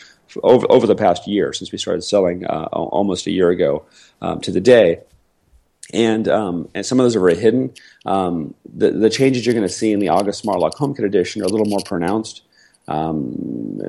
over, 0.43 0.65
over 0.69 0.87
the 0.87 0.95
past 0.95 1.27
year 1.27 1.53
since 1.53 1.71
we 1.71 1.77
started 1.77 2.01
selling 2.01 2.45
uh, 2.45 2.67
almost 2.71 3.27
a 3.27 3.31
year 3.31 3.49
ago 3.49 3.85
um, 4.21 4.41
to 4.41 4.51
the 4.51 4.61
day. 4.61 5.01
And, 5.93 6.27
um, 6.27 6.69
and 6.73 6.85
some 6.85 6.99
of 6.99 7.05
those 7.05 7.15
are 7.15 7.21
very 7.21 7.37
hidden. 7.37 7.73
Um, 8.05 8.53
the, 8.65 8.91
the 8.91 9.09
changes 9.09 9.45
you're 9.45 9.55
going 9.55 9.67
to 9.67 9.73
see 9.73 9.91
in 9.91 9.99
the 9.99 10.09
August 10.09 10.39
Smart 10.39 10.59
Lock 10.59 10.75
HomeKit 10.75 11.05
edition 11.05 11.41
are 11.41 11.45
a 11.45 11.49
little 11.49 11.67
more 11.67 11.79
pronounced. 11.85 12.41
Um, 12.89 13.79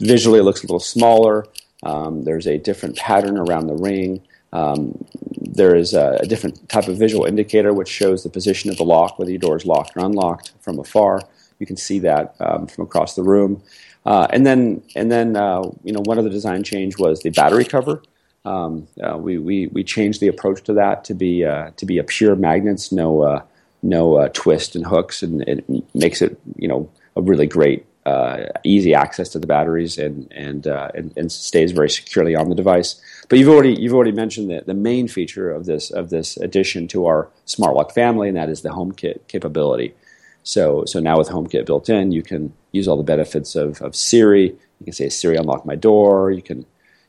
visually, 0.00 0.40
it 0.40 0.44
looks 0.44 0.60
a 0.60 0.64
little 0.64 0.80
smaller. 0.80 1.46
there's 1.82 2.46
a 2.46 2.58
different 2.58 2.96
pattern 2.96 3.38
around 3.38 3.66
the 3.66 3.74
ring. 3.74 4.22
Um, 4.52 5.04
there 5.40 5.76
is 5.76 5.94
a, 5.94 6.18
a, 6.20 6.26
different 6.26 6.68
type 6.68 6.88
of 6.88 6.96
visual 6.96 7.24
indicator 7.24 7.72
which 7.72 7.88
shows 7.88 8.24
the 8.24 8.28
position 8.28 8.68
of 8.68 8.76
the 8.76 8.84
lock, 8.84 9.18
whether 9.18 9.30
your 9.30 9.38
door 9.38 9.56
is 9.56 9.64
locked 9.64 9.96
or 9.96 10.04
unlocked 10.04 10.52
from 10.60 10.78
afar. 10.78 11.22
You 11.60 11.66
can 11.66 11.76
see 11.76 12.00
that 12.00 12.34
um, 12.40 12.66
from 12.66 12.84
across 12.84 13.14
the 13.14 13.22
room. 13.22 13.62
Uh, 14.04 14.26
and 14.30 14.44
then, 14.44 14.82
and 14.96 15.10
then 15.10 15.36
uh, 15.36 15.62
you 15.84 15.92
know, 15.92 16.00
one 16.04 16.18
other 16.18 16.30
design 16.30 16.64
change 16.64 16.98
was 16.98 17.20
the 17.20 17.30
battery 17.30 17.64
cover. 17.64 18.02
Um, 18.44 18.88
uh, 19.02 19.18
we, 19.18 19.38
we, 19.38 19.66
we 19.68 19.84
changed 19.84 20.20
the 20.20 20.28
approach 20.28 20.62
to 20.64 20.72
that 20.74 21.04
to 21.04 21.14
be 21.14 21.44
uh, 21.44 21.70
to 21.76 21.86
be 21.86 21.98
a 21.98 22.04
pure 22.04 22.34
magnets, 22.34 22.90
no 22.90 23.22
uh, 23.22 23.42
no 23.82 24.16
uh, 24.16 24.28
twist 24.32 24.74
and 24.74 24.86
hooks, 24.86 25.22
and 25.22 25.42
it 25.42 25.64
makes 25.94 26.22
it 26.22 26.40
you 26.56 26.66
know 26.66 26.90
a 27.16 27.20
really 27.20 27.46
great 27.46 27.84
uh, 28.06 28.46
easy 28.64 28.94
access 28.94 29.28
to 29.30 29.38
the 29.38 29.46
batteries 29.46 29.98
and 29.98 30.30
and, 30.32 30.66
uh, 30.66 30.88
and, 30.94 31.12
and 31.16 31.30
stays 31.30 31.72
very 31.72 31.90
securely 31.90 32.34
on 32.34 32.48
the 32.48 32.54
device. 32.54 33.00
But 33.28 33.38
you've 33.38 33.48
already 33.48 33.74
you've 33.74 33.94
already 33.94 34.12
mentioned 34.12 34.50
the, 34.50 34.62
the 34.66 34.74
main 34.74 35.06
feature 35.08 35.50
of 35.50 35.66
this 35.66 35.90
of 35.90 36.10
this 36.10 36.36
addition 36.38 36.88
to 36.88 37.06
our 37.06 37.28
smart 37.44 37.74
lock 37.74 37.92
family, 37.92 38.28
and 38.28 38.36
that 38.36 38.48
is 38.48 38.62
the 38.62 38.70
HomeKit 38.70 39.28
capability. 39.28 39.94
So 40.42 40.84
so 40.86 41.00
now 41.00 41.18
with 41.18 41.28
HomeKit 41.28 41.66
built 41.66 41.88
in, 41.88 42.12
you 42.12 42.22
can 42.22 42.52
use 42.72 42.88
all 42.88 42.96
the 42.96 43.02
benefits 43.02 43.54
of, 43.54 43.82
of 43.82 43.94
Siri. 43.94 44.46
You 44.46 44.84
can 44.84 44.94
say 44.94 45.08
Siri 45.10 45.36
unlock 45.36 45.66
my 45.66 45.76
door. 45.76 46.30
You 46.30 46.42
can 46.42 46.64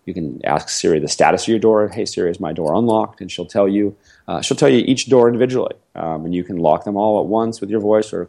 you 0.05 0.13
can 0.13 0.41
ask 0.45 0.67
Siri 0.67 1.00
the 1.00 1.07
status 1.07 1.43
of 1.43 1.48
your 1.48 1.60
door. 1.60 1.88
Hey 1.88 2.05
Siri, 2.05 2.29
is 2.29 2.39
my 2.39 2.51
door 2.51 2.74
unlocked? 2.74 3.21
And 3.21 3.31
she'll 3.31 3.45
tell 3.45 3.67
you 3.67 3.95
uh, 4.27 4.41
she'll 4.41 4.57
tell 4.57 4.69
you 4.69 4.79
each 4.79 5.07
door 5.07 5.27
individually, 5.27 5.75
um, 5.95 6.25
and 6.25 6.36
you 6.36 6.43
can 6.43 6.57
lock 6.57 6.83
them 6.83 6.98
all 6.98 7.21
at 7.21 7.27
once 7.27 7.62
with 7.62 7.69
your 7.69 7.79
voice 7.79 8.12
or 8.12 8.27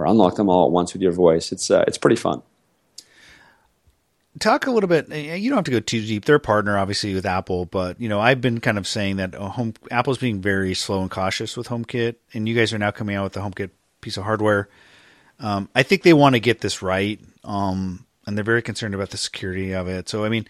or 0.00 0.06
unlock 0.06 0.36
them 0.36 0.48
all 0.48 0.66
at 0.66 0.72
once 0.72 0.92
with 0.92 1.02
your 1.02 1.12
voice. 1.12 1.52
It's 1.52 1.70
uh, 1.70 1.84
it's 1.86 1.98
pretty 1.98 2.16
fun. 2.16 2.42
Talk 4.38 4.66
a 4.66 4.70
little 4.70 4.88
bit. 4.88 5.08
Eh, 5.10 5.34
you 5.34 5.50
don't 5.50 5.58
have 5.58 5.64
to 5.66 5.70
go 5.70 5.80
too 5.80 6.00
deep. 6.00 6.24
They're 6.24 6.36
a 6.36 6.40
partner, 6.40 6.78
obviously, 6.78 7.14
with 7.14 7.26
Apple, 7.26 7.66
but 7.66 8.00
you 8.00 8.08
know 8.08 8.20
I've 8.20 8.40
been 8.40 8.60
kind 8.60 8.78
of 8.78 8.86
saying 8.86 9.16
that 9.16 9.34
uh, 9.34 9.48
home 9.48 9.74
Apple's 9.90 10.18
being 10.18 10.40
very 10.40 10.74
slow 10.74 11.02
and 11.02 11.10
cautious 11.10 11.56
with 11.56 11.68
HomeKit, 11.68 12.16
and 12.32 12.48
you 12.48 12.54
guys 12.54 12.72
are 12.72 12.78
now 12.78 12.90
coming 12.90 13.16
out 13.16 13.24
with 13.24 13.32
the 13.34 13.40
HomeKit 13.40 13.70
piece 14.00 14.16
of 14.16 14.24
hardware. 14.24 14.68
Um, 15.38 15.68
I 15.74 15.82
think 15.82 16.02
they 16.02 16.12
want 16.12 16.34
to 16.34 16.40
get 16.40 16.60
this 16.60 16.82
right, 16.82 17.20
um, 17.44 18.06
and 18.26 18.36
they're 18.36 18.44
very 18.44 18.62
concerned 18.62 18.94
about 18.94 19.10
the 19.10 19.16
security 19.16 19.72
of 19.72 19.88
it. 19.88 20.08
So, 20.08 20.24
I 20.24 20.28
mean, 20.28 20.46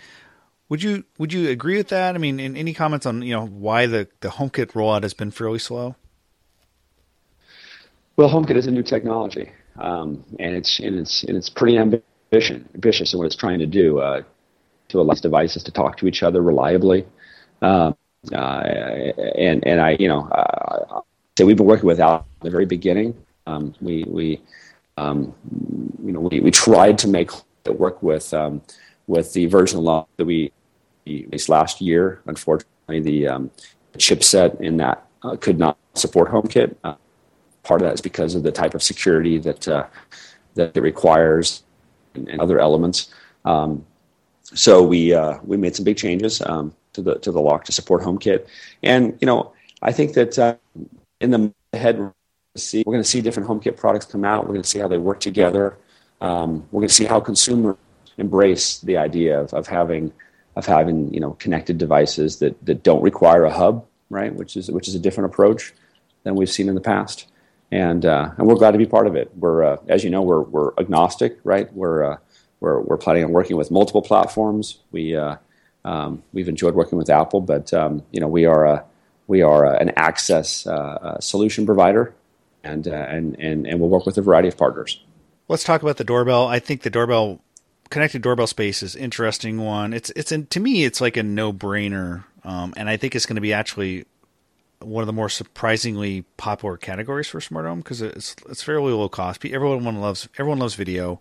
would 0.69 0.83
you 0.83 1.05
would 1.19 1.33
you 1.33 1.49
agree 1.49 1.77
with 1.77 1.89
that? 1.89 2.15
I 2.15 2.19
mean, 2.19 2.39
any 2.39 2.75
comments 2.75 3.07
on 3.07 3.23
you 3.23 3.35
know 3.35 3.47
why 3.47 3.87
the 3.87 4.09
the 4.21 4.29
HomeKit 4.29 4.73
rollout 4.73 5.03
has 5.03 5.15
been 5.15 5.31
fairly 5.31 5.59
slow? 5.59 5.97
Well, 8.21 8.29
HomeKit 8.29 8.57
is 8.57 8.67
a 8.67 8.71
new 8.71 8.83
technology, 8.83 9.51
um, 9.79 10.23
and 10.39 10.55
it's 10.55 10.79
and 10.79 10.99
it's 10.99 11.23
and 11.23 11.39
it's 11.39 11.49
pretty 11.49 11.79
ambitious, 11.79 12.63
ambitious 12.75 13.15
in 13.15 13.19
what 13.19 13.25
it's 13.25 13.35
trying 13.35 13.61
to 13.61 13.67
do 13.67 13.99
uh, 13.99 14.25
to 14.89 15.01
allow 15.01 15.15
devices 15.15 15.63
to 15.63 15.73
talk 15.73 15.97
to 15.97 16.07
each 16.07 16.23
other 16.23 16.43
reliably. 16.43 17.07
Um, 17.63 17.97
uh, 18.31 18.61
and 19.39 19.67
and 19.67 19.81
I, 19.81 19.97
you 19.99 20.09
know, 20.09 20.29
uh, 20.29 21.01
say 21.39 21.45
we've 21.45 21.57
been 21.57 21.65
working 21.65 21.87
with 21.87 21.99
Al 21.99 22.17
at 22.17 22.25
the 22.43 22.51
very 22.51 22.67
beginning. 22.67 23.17
Um, 23.47 23.75
we 23.81 24.05
we 24.07 24.43
um, 24.99 25.33
you 26.05 26.13
know 26.13 26.21
we, 26.21 26.41
we 26.41 26.51
tried 26.51 26.99
to 26.99 27.09
make 27.09 27.31
it 27.65 27.81
work 27.81 28.03
with 28.03 28.35
um, 28.35 28.61
with 29.07 29.33
the 29.33 29.47
version 29.47 29.79
of 29.79 29.85
law 29.85 30.07
that 30.19 30.27
we 30.27 30.53
released 31.07 31.49
last 31.49 31.81
year. 31.81 32.21
Unfortunately, 32.27 33.01
the 33.01 33.29
um, 33.29 33.51
chipset 33.97 34.61
in 34.61 34.77
that 34.77 35.07
uh, 35.23 35.37
could 35.37 35.59
not 35.59 35.79
support 35.95 36.31
HomeKit. 36.31 36.77
Part 37.63 37.83
of 37.83 37.89
that 37.89 37.95
is 37.95 38.01
because 38.01 38.35
of 38.35 38.43
the 38.43 38.53
type 38.53 38.75
of 38.75 38.83
security 38.83 39.39
that 39.39 39.69
uh, 39.69 39.87
that 40.55 40.77
it 40.77 40.81
requires 40.81 41.63
and, 42.15 42.29
and 42.29 42.41
other 42.41 42.59
elements. 42.59 43.13
Um, 43.45 43.85
so 44.43 44.83
we 44.83 45.15
uh, 45.15 45.39
we 45.45 45.57
made 45.57 45.77
some 45.77 45.85
big 45.85 45.97
changes 45.97 46.43
um, 46.43 46.75
to 46.93 47.03
the 47.03 47.17
to 47.17 47.31
the 47.31 47.41
lock 47.41 47.65
to 47.65 47.73
support 47.73 48.03
HomeKit, 48.03 48.47
and 48.83 49.17
you 49.21 49.27
know 49.27 49.53
I 49.83 49.93
think 49.93 50.15
that 50.15 50.39
uh, 50.39 50.57
in 51.21 51.31
the 51.31 51.53
head 51.73 51.99
we're 51.99 52.13
going 52.85 53.03
to 53.03 53.09
see 53.09 53.21
different 53.21 53.49
HomeKit 53.49 53.77
products 53.77 54.07
come 54.07 54.25
out. 54.25 54.45
We're 54.45 54.55
going 54.55 54.63
to 54.63 54.69
see 54.69 54.81
how 54.81 54.89
they 54.89 54.99
work 54.99 55.21
together. 55.21 55.77
Um, 56.21 56.67
we're 56.73 56.81
going 56.81 56.89
to 56.89 56.95
see 56.95 57.05
how 57.05 57.21
consumers 57.21 57.77
embrace 58.19 58.79
the 58.81 58.97
idea 58.97 59.41
of, 59.41 59.55
of 59.55 59.67
having 59.67 60.13
of 60.57 60.67
having 60.67 61.15
you 61.15 61.21
know 61.21 61.33
connected 61.35 61.79
devices 61.79 62.39
that 62.41 62.65
that 62.67 62.83
don't 62.83 63.03
require 63.03 63.45
a 63.45 63.53
hub, 63.53 63.87
right? 64.09 64.35
Which 64.35 64.57
is 64.57 64.71
which 64.71 64.89
is 64.89 64.95
a 64.95 64.99
different 64.99 65.33
approach 65.33 65.73
than 66.25 66.35
we've 66.35 66.51
seen 66.51 66.69
in 66.69 66.75
the 66.75 66.81
past 66.81 67.30
and 67.73 68.05
uh, 68.05 68.31
and 68.37 68.47
we're 68.47 68.57
glad 68.57 68.73
to 68.73 68.79
be 68.79 68.87
part 68.87 69.07
of 69.07 69.17
it. 69.17 69.31
We're 69.37 69.63
uh, 69.63 69.77
as 69.89 70.05
you 70.05 70.11
know 70.11 70.23
we're 70.23 70.43
we're 70.43 70.73
agnostic, 70.79 71.39
right? 71.45 71.73
We're 71.73 72.13
uh, 72.13 72.17
we're 72.61 72.81
we're 72.81 72.97
planning 72.97 73.25
on 73.25 73.33
working 73.33 73.57
with 73.57 73.71
multiple 73.71 74.03
platforms. 74.03 74.79
We 74.91 75.17
uh, 75.17 75.37
um, 75.85 76.23
we've 76.33 76.49
enjoyed 76.49 76.75
working 76.75 76.99
with 76.99 77.11
Apple, 77.11 77.41
but 77.41 77.73
um, 77.73 78.03
you 78.11 78.21
know 78.21 78.29
we 78.29 78.45
are 78.45 78.67
a 78.67 78.85
we 79.27 79.43
are 79.43 79.65
a, 79.65 79.79
an 79.79 79.93
access 79.97 80.67
uh, 80.67 81.21
solution 81.21 81.65
provider, 81.65 82.15
and 82.65 82.89
uh, 82.89 82.93
and 82.93 83.39
and 83.39 83.67
and 83.67 83.81
we'll 83.81 83.91
work 83.91 84.07
with 84.07 84.19
a 84.19 84.23
variety 84.23 84.49
of 84.49 84.57
partners. 84.57 85.03
Let's 85.49 85.65
talk 85.65 85.83
about 85.83 85.97
the 85.97 86.05
doorbell. 86.05 86.47
I 86.47 86.59
think 86.59 86.83
the 86.83 86.91
doorbell 86.91 87.41
connected 87.91 88.23
doorbell 88.23 88.47
space 88.47 88.83
is 88.83 88.97
interesting 88.97 89.59
one. 89.59 89.93
It's 89.93 90.11
it's 90.17 90.33
in, 90.33 90.47
to 90.47 90.61
me 90.61 90.85
it's 90.85 91.01
like 91.01 91.17
a 91.17 91.23
no 91.23 91.53
brainer, 91.53 92.25
um, 92.45 92.75
and 92.77 92.89
I 92.89 92.97
think 92.97 93.15
it's 93.15 93.27
going 93.27 93.37
to 93.37 93.41
be 93.41 93.53
actually 93.53 94.07
one 94.81 95.03
of 95.03 95.07
the 95.07 95.13
more 95.13 95.29
surprisingly 95.29 96.23
popular 96.37 96.77
categories 96.77 97.29
for 97.29 97.41
smart 97.41 97.67
home 97.67 97.81
because 97.81 98.01
it's 98.01 98.35
it's 98.49 98.63
fairly 98.63 98.93
low 98.93 99.09
cost. 99.09 99.45
Everyone 99.45 100.01
loves 100.01 100.29
everyone 100.39 100.59
loves 100.59 100.75
video, 100.75 101.21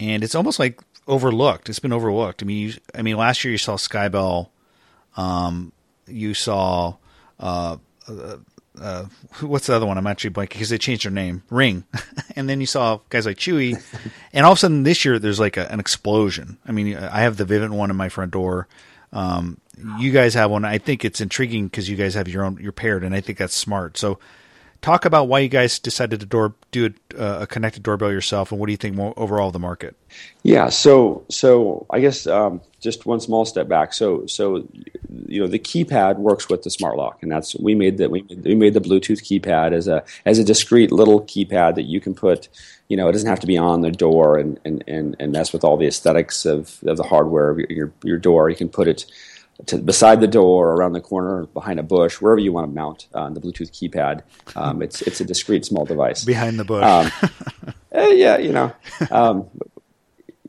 and 0.00 0.24
it's 0.24 0.34
almost 0.34 0.58
like 0.58 0.80
overlooked. 1.06 1.68
It's 1.68 1.78
been 1.78 1.92
overlooked. 1.92 2.42
I 2.42 2.46
mean, 2.46 2.68
you, 2.68 2.74
I 2.94 3.02
mean, 3.02 3.16
last 3.16 3.44
year 3.44 3.52
you 3.52 3.58
saw 3.58 3.76
Skybell, 3.76 4.48
um, 5.16 5.72
you 6.06 6.34
saw 6.34 6.96
uh, 7.38 7.76
uh, 8.08 8.36
uh, 8.80 9.04
what's 9.40 9.66
the 9.66 9.74
other 9.74 9.86
one? 9.86 9.98
I'm 9.98 10.06
actually 10.06 10.30
blanking 10.30 10.50
because 10.50 10.68
they 10.68 10.78
changed 10.78 11.04
their 11.04 11.12
name, 11.12 11.42
Ring, 11.50 11.84
and 12.36 12.48
then 12.48 12.60
you 12.60 12.66
saw 12.66 13.00
guys 13.10 13.26
like 13.26 13.38
Chui, 13.38 13.74
and 14.32 14.46
all 14.46 14.52
of 14.52 14.58
a 14.58 14.60
sudden 14.60 14.82
this 14.82 15.04
year 15.04 15.18
there's 15.18 15.40
like 15.40 15.56
a, 15.56 15.70
an 15.70 15.80
explosion. 15.80 16.58
I 16.66 16.72
mean, 16.72 16.96
I 16.96 17.20
have 17.20 17.36
the 17.36 17.44
Vivint 17.44 17.70
one 17.70 17.90
in 17.90 17.96
my 17.96 18.08
front 18.08 18.32
door. 18.32 18.68
Um, 19.12 19.60
you 19.98 20.10
guys 20.10 20.34
have 20.34 20.50
one. 20.50 20.64
I 20.64 20.78
think 20.78 21.04
it's 21.04 21.20
intriguing 21.20 21.66
because 21.66 21.88
you 21.88 21.96
guys 21.96 22.14
have 22.14 22.28
your 22.28 22.44
own, 22.44 22.58
you're 22.60 22.72
paired, 22.72 23.04
and 23.04 23.14
I 23.14 23.20
think 23.20 23.38
that's 23.38 23.54
smart. 23.54 23.96
So, 23.98 24.18
talk 24.82 25.04
about 25.04 25.28
why 25.28 25.40
you 25.40 25.48
guys 25.48 25.78
decided 25.78 26.20
to 26.20 26.26
door, 26.26 26.54
do 26.70 26.86
a, 26.86 27.20
uh, 27.20 27.42
a 27.42 27.46
connected 27.46 27.82
doorbell 27.82 28.12
yourself, 28.12 28.52
and 28.52 28.60
what 28.60 28.66
do 28.66 28.72
you 28.72 28.76
think 28.76 28.98
overall 29.16 29.48
of 29.48 29.52
the 29.52 29.58
market? 29.58 29.96
Yeah, 30.42 30.68
so 30.68 31.24
so 31.28 31.86
I 31.90 32.00
guess 32.00 32.26
um, 32.26 32.60
just 32.80 33.04
one 33.04 33.20
small 33.20 33.44
step 33.44 33.68
back. 33.68 33.92
So 33.92 34.26
so 34.26 34.66
you 35.26 35.40
know 35.40 35.46
the 35.46 35.58
keypad 35.58 36.16
works 36.16 36.48
with 36.48 36.62
the 36.62 36.70
smart 36.70 36.96
lock, 36.96 37.22
and 37.22 37.30
that's 37.30 37.54
we 37.56 37.74
made 37.74 37.98
that 37.98 38.10
we 38.10 38.22
we 38.22 38.54
made 38.54 38.74
the 38.74 38.80
Bluetooth 38.80 39.22
keypad 39.22 39.72
as 39.72 39.88
a 39.88 40.04
as 40.24 40.38
a 40.38 40.44
discrete 40.44 40.92
little 40.92 41.20
keypad 41.22 41.74
that 41.74 41.84
you 41.84 42.00
can 42.00 42.14
put. 42.14 42.48
You 42.88 42.96
know, 42.96 43.08
it 43.08 43.12
doesn't 43.12 43.28
have 43.28 43.40
to 43.40 43.48
be 43.48 43.58
on 43.58 43.80
the 43.80 43.90
door 43.90 44.38
and 44.38 44.58
and 44.64 44.84
and, 44.86 45.16
and 45.18 45.32
mess 45.32 45.52
with 45.52 45.64
all 45.64 45.76
the 45.76 45.88
aesthetics 45.88 46.46
of, 46.46 46.78
of 46.86 46.96
the 46.96 47.02
hardware 47.02 47.50
of 47.50 47.58
your 47.58 47.92
your 48.02 48.18
door. 48.18 48.48
You 48.48 48.56
can 48.56 48.68
put 48.68 48.88
it 48.88 49.06
to 49.64 49.78
beside 49.78 50.20
the 50.20 50.28
door, 50.28 50.72
around 50.72 50.92
the 50.92 51.00
corner, 51.00 51.46
behind 51.46 51.80
a 51.80 51.82
bush, 51.82 52.20
wherever 52.20 52.40
you 52.40 52.52
want 52.52 52.68
to 52.68 52.74
mount 52.74 53.06
uh, 53.14 53.30
the 53.30 53.40
Bluetooth 53.40 53.70
keypad. 53.70 54.22
Um, 54.54 54.82
it's 54.82 55.00
it's 55.02 55.20
a 55.20 55.24
discrete 55.24 55.64
small 55.64 55.84
device. 55.84 56.24
Behind 56.24 56.58
the 56.58 56.64
bush. 56.64 56.84
Um, 56.84 57.10
uh, 57.94 58.00
yeah, 58.08 58.36
you 58.36 58.52
know, 58.52 58.72
um, 59.10 59.48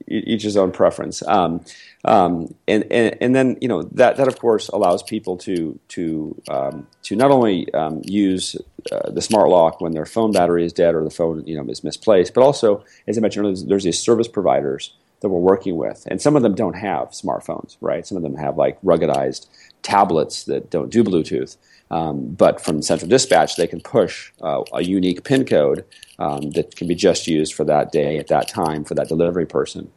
each 0.08 0.44
his 0.44 0.58
own 0.58 0.72
preference. 0.72 1.26
Um, 1.26 1.64
um, 2.04 2.54
and, 2.68 2.84
and 2.92 3.18
and 3.22 3.36
then 3.36 3.58
you 3.62 3.70
know 3.70 3.84
that 3.84 4.18
that 4.18 4.28
of 4.28 4.40
course 4.40 4.68
allows 4.70 5.04
people 5.04 5.38
to 5.38 5.80
to 5.90 6.42
um, 6.50 6.88
to 7.04 7.16
not 7.16 7.32
only 7.32 7.68
use 8.04 8.58
uh, 8.92 9.10
the 9.10 9.22
smart 9.22 9.50
lock 9.50 9.80
when 9.80 9.94
their 9.94 10.06
phone 10.06 10.32
battery 10.34 10.66
is 10.66 10.74
dead 10.74 10.96
or 10.96 11.04
the 11.04 11.10
phone 11.10 11.48
you 11.48 11.56
know 11.56 11.70
is 11.70 11.84
misplaced, 11.84 12.34
but 12.34 12.44
also 12.44 12.84
as 13.08 13.18
I 13.18 13.22
mentioned 13.22 13.46
earlier, 13.46 13.56
there's, 13.56 13.66
there's 13.66 13.84
these 13.86 14.00
service 14.00 14.28
providers 14.28 14.94
that 15.22 15.30
we're 15.30 15.40
working 15.40 15.76
with. 15.76 16.08
And 16.10 16.22
some 16.22 16.36
of 16.36 16.44
them 16.44 16.56
don't 16.56 16.76
have 16.76 17.10
smartphones, 17.10 17.78
right? 17.82 18.06
Some 18.06 18.18
of 18.18 18.24
them 18.24 18.36
have 18.36 18.58
like 18.58 18.80
ruggedized 18.82 19.48
tablets 19.82 20.44
that 20.46 20.70
don't 20.70 20.92
do 20.92 21.04
Bluetooth. 21.04 21.58
Um, 21.90 22.28
but 22.28 22.60
from 22.62 22.82
central 22.82 23.10
dispatch, 23.10 23.56
they 23.56 23.68
can 23.68 23.80
push 23.80 24.32
uh, 24.42 24.64
a 24.74 24.84
unique 24.84 25.24
PIN 25.24 25.46
code 25.46 25.86
um, 26.20 26.52
that 26.52 26.76
can 26.76 26.88
be 26.88 26.96
just 26.96 27.28
used 27.28 27.54
for 27.54 27.64
that 27.64 27.92
day 27.92 28.18
at 28.18 28.28
that 28.28 28.48
time 28.48 28.84
for 28.84 28.94
that 28.96 29.08
delivery 29.08 29.46
person. 29.46 29.92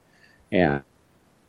And 0.53 0.83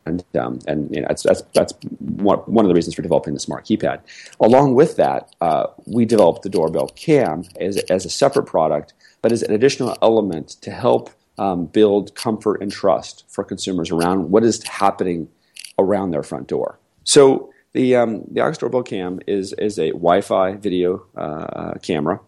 and 0.06 0.24
um, 0.36 0.60
and 0.68 0.94
you 0.94 1.02
know, 1.02 1.08
that's 1.08 1.24
that's 1.24 1.44
that's 1.54 1.74
one, 2.00 2.66
of 2.66 2.68
the 2.68 2.74
reasons 2.74 2.96
for 2.96 3.02
developing 3.02 3.34
the 3.34 3.40
smart 3.40 3.66
keypad. 3.66 4.02
Along 4.40 4.74
with 4.74 4.96
that, 4.96 5.36
uh, 5.42 5.68
we 5.86 6.06
developed 6.06 6.42
the 6.42 6.50
doorbell 6.50 6.88
cam 6.90 7.44
as 7.60 7.78
as 7.90 8.06
a 8.06 8.10
separate 8.10 8.46
product, 8.46 8.94
but 9.22 9.32
as 9.32 9.44
an 9.44 9.54
additional 9.54 9.96
element 10.02 10.50
to 10.62 10.72
help 10.72 11.12
um, 11.42 11.66
build 11.66 12.14
comfort 12.14 12.62
and 12.62 12.72
trust 12.72 13.26
for 13.28 13.44
consumers 13.44 13.90
around 13.90 14.30
what 14.30 14.44
is 14.44 14.64
happening 14.64 15.28
around 15.80 16.12
their 16.12 16.22
front 16.22 16.48
door. 16.48 16.78
So 17.04 17.52
the 17.74 17.96
um, 17.96 18.24
the 18.30 18.42
August 18.42 18.60
Doorbell 18.60 18.84
Cam 18.84 19.20
is 19.26 19.54
is 19.54 19.80
a 19.80 19.90
Wi-Fi 19.90 20.56
video 20.58 21.04
uh, 21.18 21.74
camera, 21.82 22.20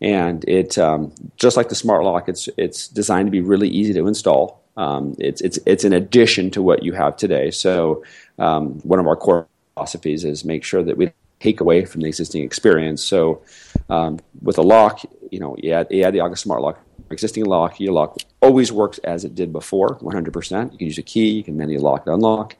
and 0.00 0.42
it 0.48 0.78
um, 0.78 1.12
just 1.36 1.56
like 1.58 1.68
the 1.68 1.74
Smart 1.74 2.02
Lock, 2.04 2.28
it's 2.28 2.48
it's 2.56 2.88
designed 2.88 3.26
to 3.26 3.30
be 3.30 3.42
really 3.42 3.68
easy 3.68 3.92
to 3.92 4.06
install. 4.06 4.62
Um, 4.78 5.14
it's 5.18 5.42
it's 5.42 5.58
it's 5.66 5.84
an 5.84 5.92
addition 5.92 6.50
to 6.52 6.62
what 6.62 6.82
you 6.82 6.94
have 6.94 7.16
today. 7.16 7.50
So 7.50 8.02
um, 8.38 8.80
one 8.84 9.00
of 9.00 9.06
our 9.06 9.16
core 9.16 9.46
philosophies 9.74 10.24
is 10.24 10.46
make 10.46 10.64
sure 10.64 10.82
that 10.82 10.96
we 10.96 11.12
take 11.40 11.60
away 11.60 11.84
from 11.84 12.00
the 12.00 12.08
existing 12.08 12.42
experience. 12.42 13.02
So 13.04 13.42
um, 13.90 14.20
with 14.40 14.56
a 14.58 14.62
lock, 14.62 15.00
you 15.30 15.40
know, 15.40 15.56
you 15.58 15.72
add, 15.72 15.88
you 15.90 16.04
add 16.04 16.14
the 16.14 16.20
August 16.20 16.44
Smart 16.44 16.62
Lock 16.62 16.78
existing 17.12 17.44
lock, 17.44 17.78
your 17.78 17.92
lock 17.92 18.18
always 18.40 18.72
works 18.72 18.98
as 18.98 19.24
it 19.24 19.34
did 19.34 19.52
before, 19.52 19.98
100%. 19.98 20.72
You 20.72 20.78
can 20.78 20.86
use 20.86 20.98
a 20.98 21.02
key, 21.02 21.30
you 21.30 21.44
can 21.44 21.56
manually 21.56 21.82
lock 21.82 22.06
and 22.06 22.14
unlock. 22.14 22.56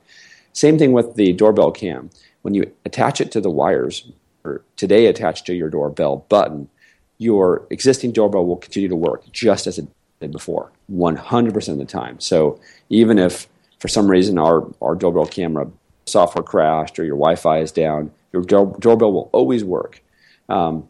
Same 0.53 0.79
thing 0.79 0.93
with 0.93 1.15
the 1.15 1.33
doorbell 1.33 1.71
cam. 1.71 2.11
When 2.43 2.55
you 2.55 2.73
attach 2.85 3.21
it 3.21 3.31
to 3.33 3.41
the 3.41 3.51
wires, 3.51 4.11
or 4.45 4.63
today 4.77 5.07
attached 5.07 5.47
to 5.47 5.55
your 5.55 5.71
doorbell 5.71 6.27
button, 6.29 6.69
your 7.19 7.67
existing 7.71 8.13
doorbell 8.13 8.45
will 8.45 8.57
continue 8.57 8.89
to 8.89 8.97
work 8.97 9.31
just 9.33 9.67
as 9.67 9.79
it 9.79 9.87
did 10.21 10.33
before, 10.33 10.73
100% 10.91 11.69
of 11.69 11.79
the 11.79 11.85
time. 11.85 12.19
So 12.21 12.61
even 12.89 13.19
if 13.19 13.49
for 13.79 13.89
some 13.89 14.11
reason 14.11 14.39
our, 14.39 14.69
our 14.81 14.95
doorbell 14.95 15.27
camera 15.27 15.71
software 16.07 16.43
crashed 16.43 16.99
or 16.99 17.05
your 17.05 17.17
Wi-Fi 17.17 17.61
is 17.61 17.73
down, 17.73 18.11
your 18.33 18.43
door, 18.43 18.77
doorbell 18.79 19.13
will 19.13 19.31
always 19.33 19.65
work. 19.65 20.03
Um, 20.49 20.89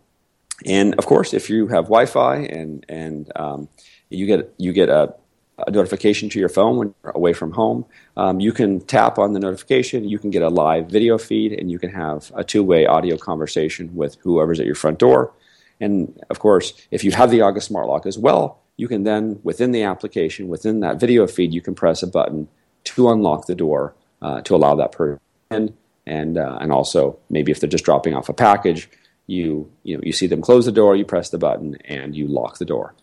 and 0.67 0.95
of 0.95 1.07
course, 1.07 1.35
if 1.35 1.51
you 1.51 1.69
have 1.69 1.85
Wi-Fi 1.85 2.37
and 2.37 2.85
and 2.89 3.33
um, 3.37 3.69
you 4.11 4.27
get 4.27 4.53
you 4.59 4.73
get 4.73 4.89
a, 4.89 5.15
a, 5.59 5.71
notification 5.71 6.29
to 6.31 6.39
your 6.39 6.49
phone 6.49 6.77
when 6.77 6.95
you're 7.03 7.13
away 7.13 7.33
from 7.33 7.53
home, 7.53 7.85
um, 8.17 8.41
you 8.41 8.53
can 8.53 8.81
tap 8.81 9.19
on 9.19 9.33
the 9.33 9.41
notification. 9.41 10.09
You 10.09 10.19
can 10.19 10.31
get 10.31 10.43
a 10.43 10.49
live 10.49 10.89
video 10.89 11.19
feed, 11.19 11.53
and 11.53 11.71
you 11.71 11.79
can 11.79 11.91
have 11.91 12.31
a 12.35 12.45
two-way 12.45 12.87
audio 12.87 13.17
conversation 13.17 13.95
with 13.95 14.17
whoever's 14.23 14.61
at 14.61 14.67
your 14.67 14.75
front 14.75 14.99
door. 14.99 15.33
And 15.81 16.19
of 16.31 16.39
course, 16.39 16.75
if 16.91 17.03
you 17.03 17.11
have 17.13 17.31
the 17.31 17.41
August 17.41 17.69
Smart 17.69 17.89
Lock 17.89 18.07
as 18.07 18.19
well, 18.19 18.61
you 18.77 18.89
can 18.89 19.05
then 19.05 19.41
within 19.43 19.73
the 19.73 19.83
application, 19.83 20.49
within 20.49 20.81
that 20.81 21.01
video 21.01 21.27
feed, 21.27 21.53
you 21.53 21.61
can 21.61 21.75
press 21.75 22.03
a 22.03 22.07
button 22.07 22.49
to 22.85 23.11
unlock 23.11 23.47
the 23.47 23.55
door 23.55 23.95
uh, 24.21 24.41
to 24.43 24.55
allow 24.55 24.75
that 24.75 24.93
person 24.93 25.21
in, 25.51 25.75
and 26.07 26.39
uh, 26.39 26.59
and 26.61 26.73
also 26.73 27.19
maybe 27.31 27.53
if 27.53 27.61
they're 27.61 27.69
just 27.69 27.85
dropping 27.85 28.15
off 28.15 28.29
a 28.29 28.33
package 28.33 28.89
you 29.27 29.71
you 29.83 29.97
know 29.97 30.03
you 30.05 30.13
see 30.13 30.27
them 30.27 30.43
close 30.43 30.67
the 30.67 30.73
door, 30.73 30.97
you 30.97 31.05
press 31.05 31.31
the 31.31 31.39
button, 31.39 31.77
and 31.85 32.15
you 32.15 32.27
lock 32.27 32.59
the 32.59 32.65
door. 32.65 32.95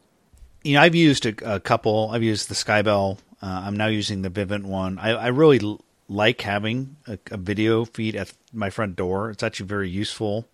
You 0.63 0.73
know, 0.73 0.81
I've 0.81 0.95
used 0.95 1.25
a, 1.25 1.55
a 1.55 1.59
couple. 1.59 2.09
I've 2.11 2.23
used 2.23 2.49
the 2.49 2.55
Skybell. 2.55 3.17
Uh, 3.41 3.61
I'm 3.65 3.77
now 3.77 3.87
using 3.87 4.21
the 4.21 4.29
Vivint 4.29 4.65
one. 4.65 4.99
I, 4.99 5.11
I 5.11 5.27
really 5.27 5.59
l- 5.61 5.81
like 6.09 6.41
having 6.41 6.97
a, 7.07 7.17
a, 7.31 7.37
video 7.37 7.85
feed 7.85 8.15
at 8.15 8.33
my 8.51 8.69
front 8.69 8.97
door. 8.97 9.29
It's 9.29 9.43
actually 9.43 9.67
very 9.67 9.89
useful, 9.89 10.45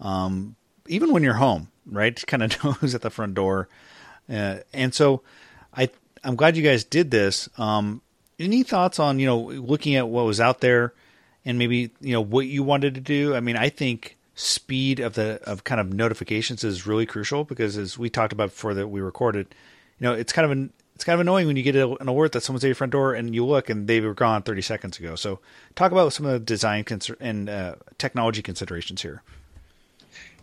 um, 0.00 0.54
even 0.86 1.12
when 1.12 1.22
you're 1.22 1.34
home. 1.34 1.68
Right, 1.86 2.24
kind 2.26 2.42
of 2.42 2.64
knows 2.82 2.94
at 2.94 3.02
the 3.02 3.10
front 3.10 3.34
door, 3.34 3.68
uh, 4.30 4.58
and 4.72 4.94
so 4.94 5.22
I 5.74 5.90
I'm 6.22 6.36
glad 6.36 6.56
you 6.56 6.62
guys 6.62 6.84
did 6.84 7.10
this. 7.10 7.48
Um, 7.58 8.02
any 8.38 8.62
thoughts 8.62 8.98
on 8.98 9.18
you 9.18 9.26
know 9.26 9.38
looking 9.38 9.96
at 9.96 10.08
what 10.08 10.26
was 10.26 10.40
out 10.40 10.60
there 10.60 10.92
and 11.48 11.58
maybe 11.58 11.90
you 12.00 12.12
know 12.12 12.20
what 12.20 12.46
you 12.46 12.62
wanted 12.62 12.94
to 12.94 13.00
do? 13.00 13.34
I 13.34 13.40
mean, 13.40 13.56
I 13.56 13.70
think 13.70 14.17
speed 14.38 15.00
of 15.00 15.14
the 15.14 15.40
of 15.44 15.64
kind 15.64 15.80
of 15.80 15.92
notifications 15.92 16.62
is 16.62 16.86
really 16.86 17.04
crucial 17.04 17.42
because 17.42 17.76
as 17.76 17.98
we 17.98 18.08
talked 18.08 18.32
about 18.32 18.50
before 18.50 18.72
that 18.72 18.86
we 18.86 19.00
recorded, 19.00 19.52
you 19.98 20.06
know, 20.06 20.12
it's 20.14 20.32
kind 20.32 20.44
of 20.44 20.52
an 20.52 20.72
it's 20.94 21.04
kind 21.04 21.14
of 21.14 21.20
annoying 21.20 21.48
when 21.48 21.56
you 21.56 21.62
get 21.62 21.74
an 21.74 22.08
alert 22.08 22.32
that 22.32 22.42
someone's 22.42 22.62
at 22.64 22.68
your 22.68 22.74
front 22.76 22.92
door 22.92 23.14
and 23.14 23.34
you 23.34 23.44
look 23.44 23.68
and 23.68 23.88
they 23.88 24.00
were 24.00 24.14
gone 24.14 24.42
30 24.42 24.62
seconds 24.62 24.98
ago. 24.98 25.16
So, 25.16 25.40
talk 25.74 25.90
about 25.92 26.12
some 26.12 26.26
of 26.26 26.32
the 26.32 26.38
design 26.38 26.84
and 27.20 27.48
uh, 27.48 27.74
technology 27.98 28.42
considerations 28.42 29.02
here. 29.02 29.22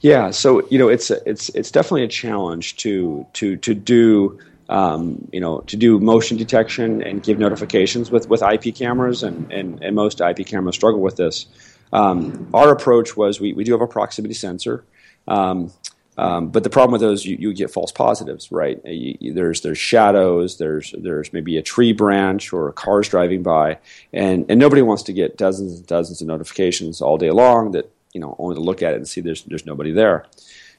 Yeah, 0.02 0.32
so 0.32 0.68
you 0.68 0.78
know, 0.78 0.90
it's 0.90 1.10
it's 1.10 1.48
it's 1.50 1.72
definitely 1.72 2.04
a 2.04 2.10
challenge 2.10 2.76
to 2.78 3.26
to 3.34 3.56
to 3.58 3.74
do 3.74 4.38
um, 4.68 5.26
you 5.32 5.40
know 5.40 5.60
to 5.62 5.78
do 5.78 6.00
motion 6.00 6.36
detection 6.36 7.02
and 7.02 7.24
give 7.24 7.40
notifications 7.40 8.12
with 8.12 8.30
with 8.30 8.44
IP 8.44 8.76
cameras, 8.76 9.24
and 9.24 9.50
and, 9.54 9.82
and 9.82 9.96
most 9.96 10.20
IP 10.20 10.46
cameras 10.46 10.76
struggle 10.76 11.00
with 11.00 11.16
this. 11.16 11.46
Um, 11.94 12.50
our 12.54 12.72
approach 12.72 13.16
was 13.16 13.40
we, 13.40 13.54
we 13.54 13.64
do 13.64 13.72
have 13.72 13.82
a 13.82 13.88
proximity 13.88 14.34
sensor. 14.34 14.84
Um, 15.28 15.72
um, 16.18 16.50
but 16.50 16.64
the 16.64 16.70
problem 16.70 16.94
with 16.94 17.02
those, 17.02 17.26
you, 17.26 17.36
you 17.38 17.54
get 17.54 17.72
false 17.72 17.92
positives, 17.92 18.52
right? 18.52 18.80
You, 18.86 19.18
you, 19.20 19.34
there's 19.34 19.62
there's 19.62 19.78
shadows, 19.78 20.58
there's 20.58 20.96
there's 20.98 21.34
maybe 21.34 21.58
a 21.58 21.62
tree 21.62 21.92
branch 21.92 22.54
or 22.54 22.72
cars 22.72 23.10
driving 23.10 23.44
by, 23.44 23.80
and 24.14 24.46
and 24.50 24.60
nobody 24.60 24.82
wants 24.82 25.04
to 25.04 25.14
get 25.14 25.38
dozens 25.38 25.78
and 25.78 25.88
dozens 25.88 26.22
of 26.22 26.28
notifications 26.28 27.02
all 27.02 27.18
day 27.18 27.32
long 27.32 27.72
that 27.72 27.92
you 28.14 28.22
know 28.22 28.36
only 28.40 28.56
to 28.56 28.62
look 28.62 28.82
at 28.82 28.94
it 28.94 28.98
and 28.98 29.08
see 29.08 29.20
there's 29.20 29.44
there's 29.44 29.66
nobody 29.66 29.92
there. 29.92 30.26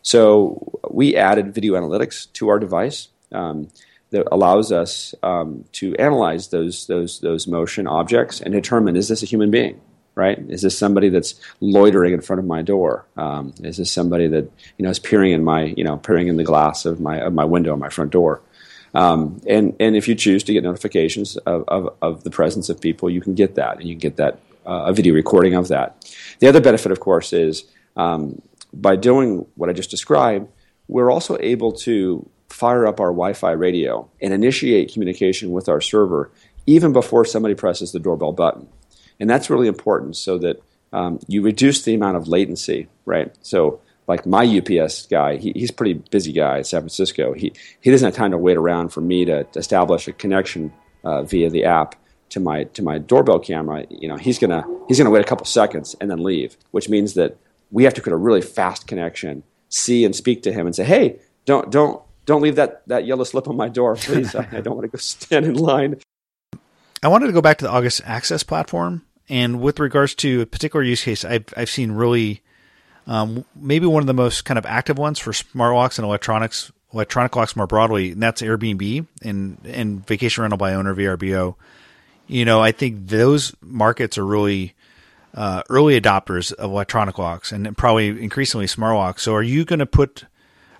So 0.00 0.80
we 0.90 1.16
added 1.16 1.54
video 1.54 1.74
analytics 1.74 2.32
to 2.34 2.48
our 2.48 2.58
device 2.58 3.08
um, 3.32 3.68
that 4.10 4.26
allows 4.32 4.72
us 4.72 5.14
um, 5.22 5.64
to 5.72 5.94
analyze 5.96 6.48
those 6.48 6.86
those 6.86 7.20
those 7.20 7.46
motion 7.46 7.86
objects 7.86 8.40
and 8.40 8.54
determine 8.54 8.96
is 8.96 9.08
this 9.08 9.22
a 9.22 9.26
human 9.26 9.50
being, 9.50 9.80
right? 10.16 10.38
Is 10.48 10.62
this 10.62 10.76
somebody 10.76 11.10
that's 11.10 11.38
loitering 11.60 12.14
in 12.14 12.22
front 12.22 12.40
of 12.40 12.46
my 12.46 12.62
door? 12.62 13.06
Um, 13.16 13.54
is 13.62 13.76
this 13.76 13.92
somebody 13.92 14.26
that 14.28 14.50
you 14.78 14.82
know 14.82 14.90
is 14.90 14.98
peering 14.98 15.30
in 15.30 15.44
my 15.44 15.74
you 15.76 15.84
know 15.84 15.98
peering 15.98 16.26
in 16.26 16.36
the 16.36 16.44
glass 16.44 16.84
of 16.84 16.98
my 17.00 17.20
of 17.20 17.32
my 17.32 17.44
window 17.44 17.72
on 17.72 17.78
my 17.78 17.90
front 17.90 18.10
door? 18.10 18.42
Um, 18.94 19.40
and 19.46 19.76
and 19.78 19.94
if 19.94 20.08
you 20.08 20.14
choose 20.14 20.42
to 20.44 20.52
get 20.52 20.64
notifications 20.64 21.36
of, 21.38 21.64
of, 21.68 21.94
of, 22.00 22.24
the 22.24 22.30
presence 22.30 22.70
of 22.70 22.80
people, 22.80 23.10
you 23.10 23.20
can 23.20 23.34
get 23.34 23.54
that, 23.56 23.76
and 23.76 23.86
you 23.86 23.94
can 23.94 24.00
get 24.00 24.16
that 24.16 24.38
uh, 24.66 24.86
a 24.86 24.92
video 24.92 25.14
recording 25.14 25.54
of 25.54 25.68
that. 25.68 26.10
The 26.38 26.48
other 26.48 26.62
benefit, 26.62 26.90
of 26.90 26.98
course, 26.98 27.34
is 27.34 27.64
um, 27.96 28.40
by 28.72 28.96
doing 28.96 29.46
what 29.56 29.68
I 29.68 29.74
just 29.74 29.90
described, 29.90 30.48
we're 30.88 31.10
also 31.10 31.36
able 31.40 31.72
to 31.72 32.26
fire 32.48 32.86
up 32.86 33.00
our 33.00 33.08
Wi-Fi 33.08 33.50
radio 33.50 34.08
and 34.22 34.32
initiate 34.32 34.94
communication 34.94 35.50
with 35.50 35.68
our 35.68 35.82
server 35.82 36.30
even 36.66 36.92
before 36.92 37.24
somebody 37.24 37.54
presses 37.54 37.92
the 37.92 37.98
doorbell 37.98 38.32
button 38.32 38.66
and 39.20 39.28
that's 39.28 39.50
really 39.50 39.68
important 39.68 40.16
so 40.16 40.38
that 40.38 40.62
um, 40.92 41.18
you 41.26 41.42
reduce 41.42 41.82
the 41.82 41.94
amount 41.94 42.16
of 42.16 42.28
latency, 42.28 42.88
right? 43.04 43.34
So, 43.42 43.80
like 44.06 44.24
my 44.24 44.44
UPS 44.44 45.06
guy, 45.06 45.36
he, 45.36 45.52
he's 45.52 45.70
a 45.70 45.72
pretty 45.72 45.94
busy 45.94 46.32
guy 46.32 46.58
in 46.58 46.64
San 46.64 46.80
Francisco. 46.80 47.32
He 47.32 47.52
he 47.80 47.90
doesn't 47.90 48.06
have 48.06 48.14
time 48.14 48.30
to 48.30 48.38
wait 48.38 48.56
around 48.56 48.90
for 48.90 49.00
me 49.00 49.24
to, 49.24 49.46
establish 49.56 50.06
a 50.06 50.12
connection 50.12 50.72
uh, 51.02 51.22
via 51.22 51.50
the 51.50 51.64
app 51.64 51.96
to 52.30 52.40
my 52.40 52.64
to 52.64 52.82
my 52.82 52.98
doorbell 52.98 53.40
camera. 53.40 53.84
You 53.90 54.08
know, 54.08 54.16
he's 54.16 54.38
gonna 54.38 54.64
he's 54.88 54.98
gonna 54.98 55.10
wait 55.10 55.20
a 55.20 55.28
couple 55.28 55.46
seconds 55.46 55.96
and 56.00 56.10
then 56.10 56.22
leave, 56.22 56.56
which 56.70 56.88
means 56.88 57.14
that 57.14 57.36
we 57.70 57.84
have 57.84 57.94
to 57.94 58.00
create 58.00 58.14
a 58.14 58.18
really 58.18 58.42
fast 58.42 58.86
connection, 58.86 59.42
see 59.68 60.04
and 60.04 60.14
speak 60.14 60.42
to 60.44 60.52
him, 60.52 60.66
and 60.66 60.76
say, 60.76 60.84
hey, 60.84 61.18
don't 61.44 61.70
don't 61.70 62.00
don't 62.26 62.42
leave 62.42 62.56
that, 62.56 62.86
that 62.88 63.06
yellow 63.06 63.24
slip 63.24 63.48
on 63.48 63.56
my 63.56 63.68
door, 63.68 63.94
please. 63.96 64.34
I 64.34 64.60
don't 64.60 64.74
want 64.76 64.82
to 64.82 64.88
go 64.88 64.98
stand 64.98 65.46
in 65.46 65.54
line. 65.54 66.00
I 67.02 67.08
wanted 67.08 67.26
to 67.26 67.32
go 67.32 67.40
back 67.40 67.58
to 67.58 67.64
the 67.64 67.70
August 67.70 68.02
Access 68.04 68.42
platform, 68.42 69.05
and 69.28 69.60
with 69.60 69.80
regards 69.80 70.14
to 70.16 70.42
a 70.42 70.46
particular 70.46 70.84
use 70.84 71.02
case, 71.02 71.24
I've 71.24 71.52
I've 71.56 71.70
seen 71.70 71.92
really 71.92 72.42
um, 73.06 73.44
maybe 73.54 73.86
one 73.86 74.02
of 74.02 74.06
the 74.06 74.14
most 74.14 74.44
kind 74.44 74.58
of 74.58 74.66
active 74.66 74.98
ones 74.98 75.18
for 75.18 75.32
smart 75.32 75.74
locks 75.74 75.98
and 75.98 76.04
electronics, 76.04 76.72
electronic 76.92 77.34
locks 77.36 77.56
more 77.56 77.66
broadly, 77.66 78.12
and 78.12 78.22
that's 78.22 78.42
Airbnb 78.42 79.06
and 79.22 79.58
and 79.64 80.06
vacation 80.06 80.42
rental 80.42 80.58
by 80.58 80.74
owner 80.74 80.94
VRBO. 80.94 81.54
You 82.26 82.44
know, 82.44 82.60
I 82.60 82.72
think 82.72 83.08
those 83.08 83.54
markets 83.60 84.18
are 84.18 84.26
really 84.26 84.74
uh, 85.34 85.62
early 85.68 86.00
adopters 86.00 86.52
of 86.52 86.70
electronic 86.70 87.18
locks 87.18 87.52
and 87.52 87.76
probably 87.76 88.08
increasingly 88.08 88.66
smart 88.66 88.96
locks. 88.96 89.22
So, 89.22 89.34
are 89.34 89.42
you 89.42 89.64
going 89.64 89.78
to 89.80 89.86
put? 89.86 90.24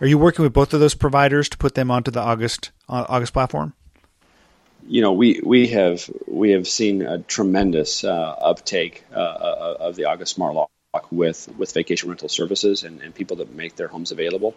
Are 0.01 0.07
you 0.07 0.19
working 0.19 0.43
with 0.43 0.53
both 0.53 0.75
of 0.75 0.81
those 0.81 0.95
providers 0.95 1.49
to 1.49 1.57
put 1.57 1.75
them 1.75 1.91
onto 1.91 2.11
the 2.11 2.21
August 2.21 2.71
uh, 2.89 3.07
August 3.09 3.33
platform? 3.33 3.75
You 4.88 5.03
know, 5.03 5.12
we, 5.12 5.40
we 5.42 5.68
have 5.68 6.09
we 6.27 6.51
have 6.51 6.66
seen 6.66 7.03
a 7.03 7.18
tremendous 7.18 8.05
uh, 8.05 8.11
uptake 8.11 9.05
uh, 9.12 9.18
uh, 9.18 9.77
of 9.81 9.96
the 9.96 10.05
August 10.05 10.35
Smart 10.35 10.55
Lock 10.55 10.70
with 11.11 11.49
with 11.57 11.72
vacation 11.72 12.09
rental 12.09 12.29
services 12.29 12.85
and, 12.85 13.01
and 13.03 13.14
people 13.14 13.38
that 13.38 13.55
make 13.55 13.77
their 13.77 13.88
homes 13.88 14.12
available, 14.12 14.55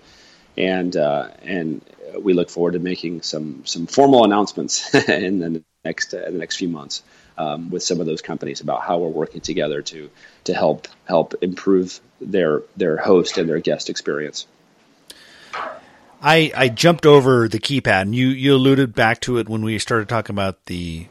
and 0.58 0.96
uh, 0.96 1.30
and 1.42 1.82
we 2.20 2.34
look 2.34 2.50
forward 2.50 2.74
to 2.74 2.80
making 2.80 3.22
some 3.22 3.66
some 3.66 3.88
formal 3.88 4.24
announcements 4.24 4.94
in 5.10 5.40
the 5.40 5.64
next 5.84 6.14
in 6.14 6.34
the 6.34 6.40
next 6.40 6.58
few 6.58 6.70
months 6.70 7.04
um, 7.38 7.70
with 7.70 7.84
some 7.84 8.00
of 8.00 8.06
those 8.06 8.22
companies 8.22 8.62
about 8.62 8.82
how 8.82 9.00
we're 9.00 9.10
working 9.10 9.42
together 9.42 9.82
to 9.82 10.10
to 10.44 10.54
help 10.54 10.88
help 11.06 11.34
improve 11.42 12.00
their 12.22 12.62
their 12.78 12.98
host 12.98 13.38
and 13.38 13.50
their 13.50 13.60
guest 13.60 13.90
experience. 13.90 14.46
I, 16.22 16.52
I 16.56 16.70
jumped 16.70 17.06
over 17.06 17.48
the 17.48 17.60
keypad, 17.60 18.02
and 18.02 18.16
you, 18.16 18.28
you 18.28 18.54
alluded 18.54 18.94
back 18.94 19.22
to 19.22 19.38
it 19.38 19.48
when 19.48 19.62
we 19.62 19.80
started 19.80 20.10
talking 20.10 20.34
about 20.34 20.66
the 20.66 21.08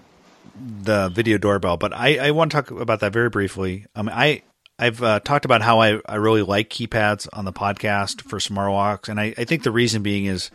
the 0.61 1.09
video 1.09 1.38
doorbell. 1.38 1.77
But 1.77 1.94
I, 1.94 2.29
I 2.29 2.31
want 2.33 2.51
to 2.51 2.57
talk 2.57 2.71
about 2.73 3.01
that 3.01 3.12
very 3.12 3.31
briefly. 3.31 3.87
Mean, 3.97 4.09
I 4.09 4.42
I've 4.79 5.03
uh, 5.03 5.21
talked 5.21 5.44
about 5.44 5.62
how 5.62 5.81
I, 5.81 6.01
I 6.07 6.16
really 6.16 6.42
like 6.42 6.71
keypads 6.71 7.29
on 7.33 7.44
the 7.44 7.53
podcast 7.53 8.23
for 8.23 8.38
smart 8.38 8.71
locks, 8.71 9.09
and 9.09 9.18
I, 9.18 9.35
I 9.37 9.44
think 9.44 9.62
the 9.62 9.73
reason 9.73 10.03
being 10.03 10.27
is 10.27 10.51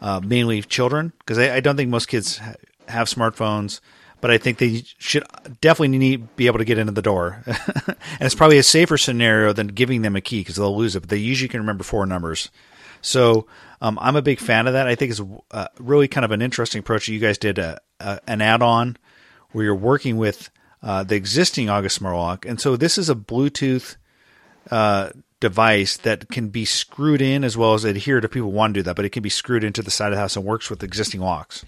uh, 0.00 0.20
mainly 0.22 0.62
children 0.62 1.12
because 1.18 1.38
I, 1.38 1.56
I, 1.56 1.60
don't 1.60 1.76
think 1.76 1.90
most 1.90 2.06
kids 2.06 2.38
ha- 2.38 2.54
have 2.86 3.08
smartphones, 3.08 3.80
but 4.20 4.30
I 4.30 4.38
think 4.38 4.58
they 4.58 4.84
should 4.98 5.24
definitely 5.60 5.98
need 5.98 6.36
be 6.36 6.46
able 6.46 6.58
to 6.58 6.64
get 6.64 6.78
into 6.78 6.92
the 6.92 7.02
door, 7.02 7.42
and 7.46 7.96
it's 8.20 8.34
probably 8.36 8.58
a 8.58 8.62
safer 8.62 8.98
scenario 8.98 9.52
than 9.52 9.68
giving 9.68 10.02
them 10.02 10.14
a 10.14 10.20
key 10.20 10.40
because 10.40 10.56
they'll 10.56 10.76
lose 10.76 10.94
it. 10.94 11.00
But 11.00 11.08
they 11.08 11.16
usually 11.16 11.48
can 11.48 11.60
remember 11.60 11.82
four 11.82 12.06
numbers. 12.06 12.50
So 13.06 13.46
um, 13.80 13.98
I'm 14.00 14.16
a 14.16 14.22
big 14.22 14.40
fan 14.40 14.66
of 14.66 14.72
that. 14.72 14.86
I 14.86 14.96
think 14.96 15.12
it's 15.12 15.22
uh, 15.50 15.68
really 15.78 16.08
kind 16.08 16.24
of 16.24 16.32
an 16.32 16.42
interesting 16.42 16.80
approach. 16.80 17.08
You 17.08 17.20
guys 17.20 17.38
did 17.38 17.58
a, 17.58 17.80
a, 18.00 18.20
an 18.26 18.42
add-on 18.42 18.96
where 19.52 19.64
you're 19.64 19.74
working 19.74 20.16
with 20.16 20.50
uh, 20.82 21.04
the 21.04 21.14
existing 21.14 21.70
August 21.70 21.96
Smart 21.96 22.16
Lock, 22.16 22.46
and 22.46 22.60
so 22.60 22.76
this 22.76 22.98
is 22.98 23.08
a 23.08 23.14
Bluetooth 23.14 23.96
uh, 24.70 25.10
device 25.40 25.96
that 25.98 26.28
can 26.28 26.48
be 26.48 26.64
screwed 26.64 27.22
in 27.22 27.44
as 27.44 27.56
well 27.56 27.74
as 27.74 27.84
adhere 27.84 28.20
to 28.20 28.28
people 28.28 28.52
want 28.52 28.74
to 28.74 28.80
do 28.80 28.82
that, 28.82 28.96
but 28.96 29.04
it 29.04 29.10
can 29.10 29.22
be 29.22 29.30
screwed 29.30 29.64
into 29.64 29.82
the 29.82 29.90
side 29.90 30.08
of 30.08 30.16
the 30.16 30.20
house 30.20 30.36
and 30.36 30.44
works 30.44 30.68
with 30.68 30.82
existing 30.82 31.20
locks. 31.20 31.64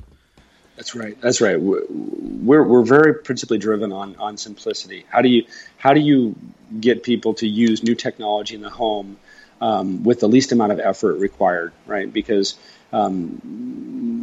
That's 0.76 0.94
right. 0.94 1.20
That's 1.20 1.40
right. 1.40 1.60
We're 1.60 2.62
we're 2.62 2.84
very 2.84 3.14
principally 3.14 3.58
driven 3.58 3.92
on 3.92 4.16
on 4.16 4.36
simplicity. 4.36 5.06
How 5.08 5.22
do 5.22 5.28
you 5.28 5.44
how 5.76 5.92
do 5.92 6.00
you 6.00 6.36
get 6.80 7.02
people 7.02 7.34
to 7.34 7.48
use 7.48 7.82
new 7.82 7.94
technology 7.94 8.54
in 8.54 8.60
the 8.60 8.70
home 8.70 9.18
um, 9.60 10.02
with 10.04 10.20
the 10.20 10.28
least 10.28 10.52
amount 10.52 10.72
of 10.72 10.80
effort 10.80 11.14
required, 11.14 11.72
right? 11.86 12.12
Because 12.12 12.56
um, 12.92 13.40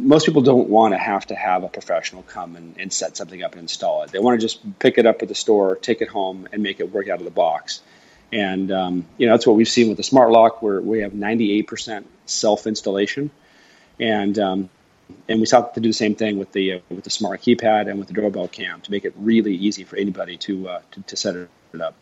most 0.06 0.26
people 0.26 0.42
don't 0.42 0.68
want 0.68 0.94
to 0.94 0.98
have 0.98 1.26
to 1.26 1.34
have 1.34 1.62
a 1.62 1.68
professional 1.68 2.22
come 2.22 2.56
and, 2.56 2.74
and, 2.78 2.92
set 2.92 3.16
something 3.16 3.42
up 3.42 3.52
and 3.52 3.62
install 3.62 4.02
it. 4.02 4.10
They 4.10 4.18
want 4.18 4.40
to 4.40 4.44
just 4.44 4.78
pick 4.78 4.98
it 4.98 5.06
up 5.06 5.22
at 5.22 5.28
the 5.28 5.34
store, 5.34 5.76
take 5.76 6.00
it 6.00 6.08
home, 6.08 6.48
and 6.52 6.62
make 6.62 6.80
it 6.80 6.92
work 6.92 7.08
out 7.08 7.18
of 7.18 7.24
the 7.24 7.30
box. 7.30 7.80
And 8.32 8.72
um, 8.72 9.06
you 9.18 9.26
know 9.26 9.34
that's 9.34 9.46
what 9.46 9.54
we've 9.54 9.68
seen 9.68 9.88
with 9.88 9.98
the 9.98 10.02
smart 10.02 10.32
lock, 10.32 10.62
where 10.62 10.80
we 10.80 11.00
have 11.00 11.12
98% 11.12 12.04
self 12.24 12.66
installation, 12.66 13.30
and 14.00 14.36
um, 14.38 14.68
and 15.28 15.38
we 15.38 15.46
sought 15.46 15.74
to 15.74 15.80
do 15.80 15.90
the 15.90 15.94
same 15.94 16.16
thing 16.16 16.36
with 16.38 16.50
the 16.50 16.74
uh, 16.74 16.78
with 16.88 17.04
the 17.04 17.10
smart 17.10 17.42
keypad 17.42 17.88
and 17.88 18.00
with 18.00 18.08
the 18.08 18.14
doorbell 18.14 18.48
cam 18.48 18.80
to 18.80 18.90
make 18.90 19.04
it 19.04 19.14
really 19.16 19.54
easy 19.54 19.84
for 19.84 19.96
anybody 19.96 20.36
to 20.38 20.68
uh, 20.68 20.80
to, 20.90 21.02
to 21.02 21.16
set 21.16 21.36
it 21.36 21.48
up. 21.80 21.94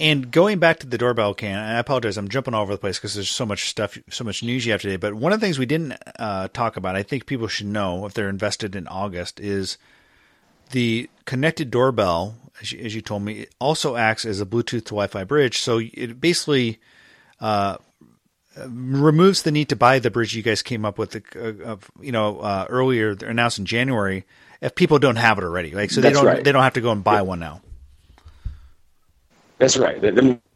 And 0.00 0.32
going 0.32 0.58
back 0.58 0.80
to 0.80 0.86
the 0.86 0.98
doorbell 0.98 1.34
cam, 1.34 1.58
I 1.58 1.78
apologize, 1.78 2.16
I'm 2.16 2.28
jumping 2.28 2.52
all 2.52 2.62
over 2.62 2.72
the 2.72 2.78
place 2.78 2.98
because 2.98 3.14
there's 3.14 3.30
so 3.30 3.46
much 3.46 3.68
stuff, 3.68 3.96
so 4.10 4.24
much 4.24 4.42
news 4.42 4.66
you 4.66 4.72
have 4.72 4.82
today. 4.82 4.96
But 4.96 5.14
one 5.14 5.32
of 5.32 5.40
the 5.40 5.46
things 5.46 5.58
we 5.58 5.66
didn't 5.66 5.92
uh, 6.18 6.48
talk 6.48 6.76
about, 6.76 6.96
I 6.96 7.04
think 7.04 7.26
people 7.26 7.46
should 7.46 7.68
know 7.68 8.04
if 8.04 8.12
they're 8.12 8.28
invested 8.28 8.74
in 8.74 8.88
August, 8.88 9.38
is 9.38 9.78
the 10.72 11.08
connected 11.26 11.70
doorbell. 11.70 12.34
As 12.60 12.72
you, 12.72 12.84
as 12.84 12.94
you 12.94 13.02
told 13.02 13.22
me, 13.22 13.40
it 13.40 13.54
also 13.60 13.94
acts 13.94 14.24
as 14.24 14.40
a 14.40 14.46
Bluetooth 14.46 14.84
to 14.84 14.94
Wi-Fi 14.94 15.22
bridge. 15.24 15.60
So 15.60 15.80
it 15.80 16.20
basically 16.20 16.80
uh, 17.40 17.76
removes 18.66 19.42
the 19.42 19.52
need 19.52 19.68
to 19.68 19.76
buy 19.76 20.00
the 20.00 20.10
bridge 20.10 20.34
you 20.34 20.42
guys 20.42 20.62
came 20.62 20.84
up 20.84 20.98
with, 20.98 21.16
uh, 21.36 21.76
you 22.00 22.12
know, 22.12 22.40
uh, 22.40 22.66
earlier 22.68 23.16
announced 23.24 23.60
in 23.60 23.64
January. 23.64 24.24
If 24.60 24.74
people 24.74 24.98
don't 24.98 25.16
have 25.16 25.38
it 25.38 25.44
already, 25.44 25.70
like 25.72 25.90
so, 25.90 26.00
That's 26.00 26.14
they 26.14 26.20
don't 26.20 26.26
right. 26.26 26.44
they 26.44 26.50
don't 26.50 26.62
have 26.62 26.74
to 26.74 26.80
go 26.80 26.90
and 26.90 27.04
buy 27.04 27.16
yeah. 27.16 27.22
one 27.22 27.38
now. 27.38 27.60
That's 29.58 29.76
right. 29.76 30.00
They, 30.00 30.10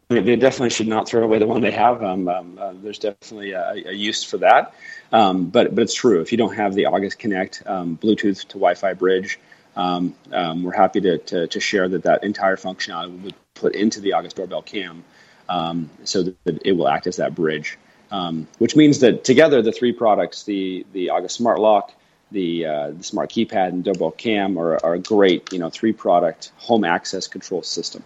they, 0.09 0.35
definitely 0.35 0.71
should 0.71 0.87
not 0.87 1.07
throw 1.07 1.23
away 1.23 1.39
the 1.39 1.47
one 1.47 1.61
they 1.61 1.71
have. 1.71 2.03
Um, 2.03 2.27
um, 2.27 2.57
uh, 2.59 2.73
there's 2.81 2.99
definitely 2.99 3.51
a, 3.51 3.71
a, 3.71 3.93
use 3.93 4.23
for 4.23 4.37
that. 4.37 4.73
Um, 5.11 5.45
but 5.49 5.75
but 5.75 5.83
it's 5.83 5.93
true. 5.93 6.21
If 6.21 6.31
you 6.31 6.37
don't 6.37 6.55
have 6.55 6.73
the 6.73 6.85
August 6.87 7.19
Connect 7.19 7.63
um, 7.65 7.97
Bluetooth 8.01 8.41
to 8.47 8.53
Wi-Fi 8.53 8.93
bridge, 8.93 9.39
um, 9.75 10.15
um, 10.33 10.63
we're 10.63 10.73
happy 10.73 10.99
to, 11.01 11.17
to, 11.19 11.47
to 11.47 11.59
share 11.59 11.87
that 11.89 12.03
that 12.03 12.23
entire 12.23 12.57
functionality 12.57 13.21
would 13.21 13.35
put 13.53 13.75
into 13.75 14.01
the 14.01 14.13
August 14.13 14.35
Doorbell 14.35 14.63
Cam, 14.63 15.03
so 16.03 16.23
that, 16.23 16.59
it 16.65 16.73
will 16.73 16.87
act 16.87 17.07
as 17.07 17.17
that 17.17 17.35
bridge. 17.35 17.77
which 18.57 18.75
means 18.75 18.99
that 18.99 19.23
together, 19.23 19.61
the 19.61 19.71
three 19.71 19.93
products, 19.93 20.43
the 20.43 20.85
the 20.91 21.11
August 21.11 21.35
Smart 21.35 21.59
Lock, 21.59 21.93
the, 22.31 22.65
uh, 22.65 22.91
the 22.91 23.03
smart 23.03 23.31
keypad 23.31 23.69
and 23.69 23.83
doorbell 23.83 24.11
cam 24.11 24.57
are, 24.57 24.83
are 24.83 24.93
a 24.95 24.99
great, 24.99 25.51
you 25.51 25.59
know, 25.59 25.69
three 25.69 25.93
product 25.93 26.51
home 26.57 26.83
access 26.83 27.27
control 27.27 27.63
system. 27.63 28.03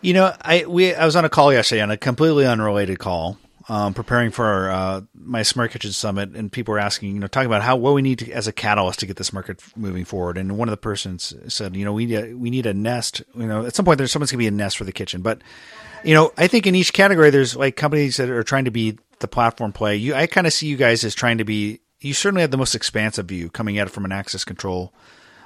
You 0.00 0.12
know, 0.12 0.32
I 0.40 0.64
we 0.66 0.94
I 0.94 1.04
was 1.04 1.16
on 1.16 1.24
a 1.24 1.28
call 1.28 1.52
yesterday 1.52 1.82
on 1.82 1.90
a 1.90 1.96
completely 1.96 2.46
unrelated 2.46 3.00
call, 3.00 3.36
um, 3.68 3.94
preparing 3.94 4.30
for 4.30 4.70
uh, 4.70 5.00
my 5.12 5.42
Smart 5.42 5.72
Kitchen 5.72 5.90
Summit, 5.90 6.36
and 6.36 6.52
people 6.52 6.72
were 6.72 6.78
asking, 6.78 7.14
you 7.14 7.20
know, 7.20 7.26
talking 7.26 7.46
about 7.46 7.62
how 7.62 7.76
what 7.76 7.94
we 7.94 8.02
need 8.02 8.20
to, 8.20 8.30
as 8.30 8.46
a 8.46 8.52
catalyst 8.52 9.00
to 9.00 9.06
get 9.06 9.16
this 9.16 9.32
market 9.32 9.60
moving 9.76 10.04
forward. 10.04 10.38
And 10.38 10.56
one 10.56 10.68
of 10.68 10.70
the 10.70 10.76
persons 10.76 11.34
said, 11.48 11.74
you 11.74 11.84
know, 11.84 11.92
we 11.92 12.06
need 12.06 12.14
a, 12.14 12.34
we 12.34 12.48
need 12.48 12.66
a 12.66 12.74
nest. 12.74 13.22
You 13.34 13.46
know, 13.46 13.66
at 13.66 13.74
some 13.74 13.84
point 13.84 13.98
there's 13.98 14.12
someone's 14.12 14.30
gonna 14.30 14.38
be 14.38 14.46
a 14.46 14.52
nest 14.52 14.78
for 14.78 14.84
the 14.84 14.92
kitchen, 14.92 15.20
but 15.20 15.42
you 16.04 16.14
know, 16.14 16.32
I 16.36 16.46
think 16.46 16.68
in 16.68 16.76
each 16.76 16.92
category 16.92 17.30
there's 17.30 17.56
like 17.56 17.74
companies 17.74 18.18
that 18.18 18.30
are 18.30 18.44
trying 18.44 18.66
to 18.66 18.70
be 18.70 18.98
the 19.18 19.28
platform 19.28 19.72
play. 19.72 19.96
You, 19.96 20.14
I 20.14 20.28
kind 20.28 20.46
of 20.46 20.52
see 20.52 20.68
you 20.68 20.76
guys 20.76 21.02
as 21.02 21.14
trying 21.14 21.38
to 21.38 21.44
be. 21.44 21.80
You 22.00 22.14
certainly 22.14 22.42
have 22.42 22.52
the 22.52 22.56
most 22.56 22.76
expansive 22.76 23.26
view 23.26 23.50
coming 23.50 23.78
at 23.78 23.88
it 23.88 23.90
from 23.90 24.04
an 24.04 24.12
access 24.12 24.44
control 24.44 24.94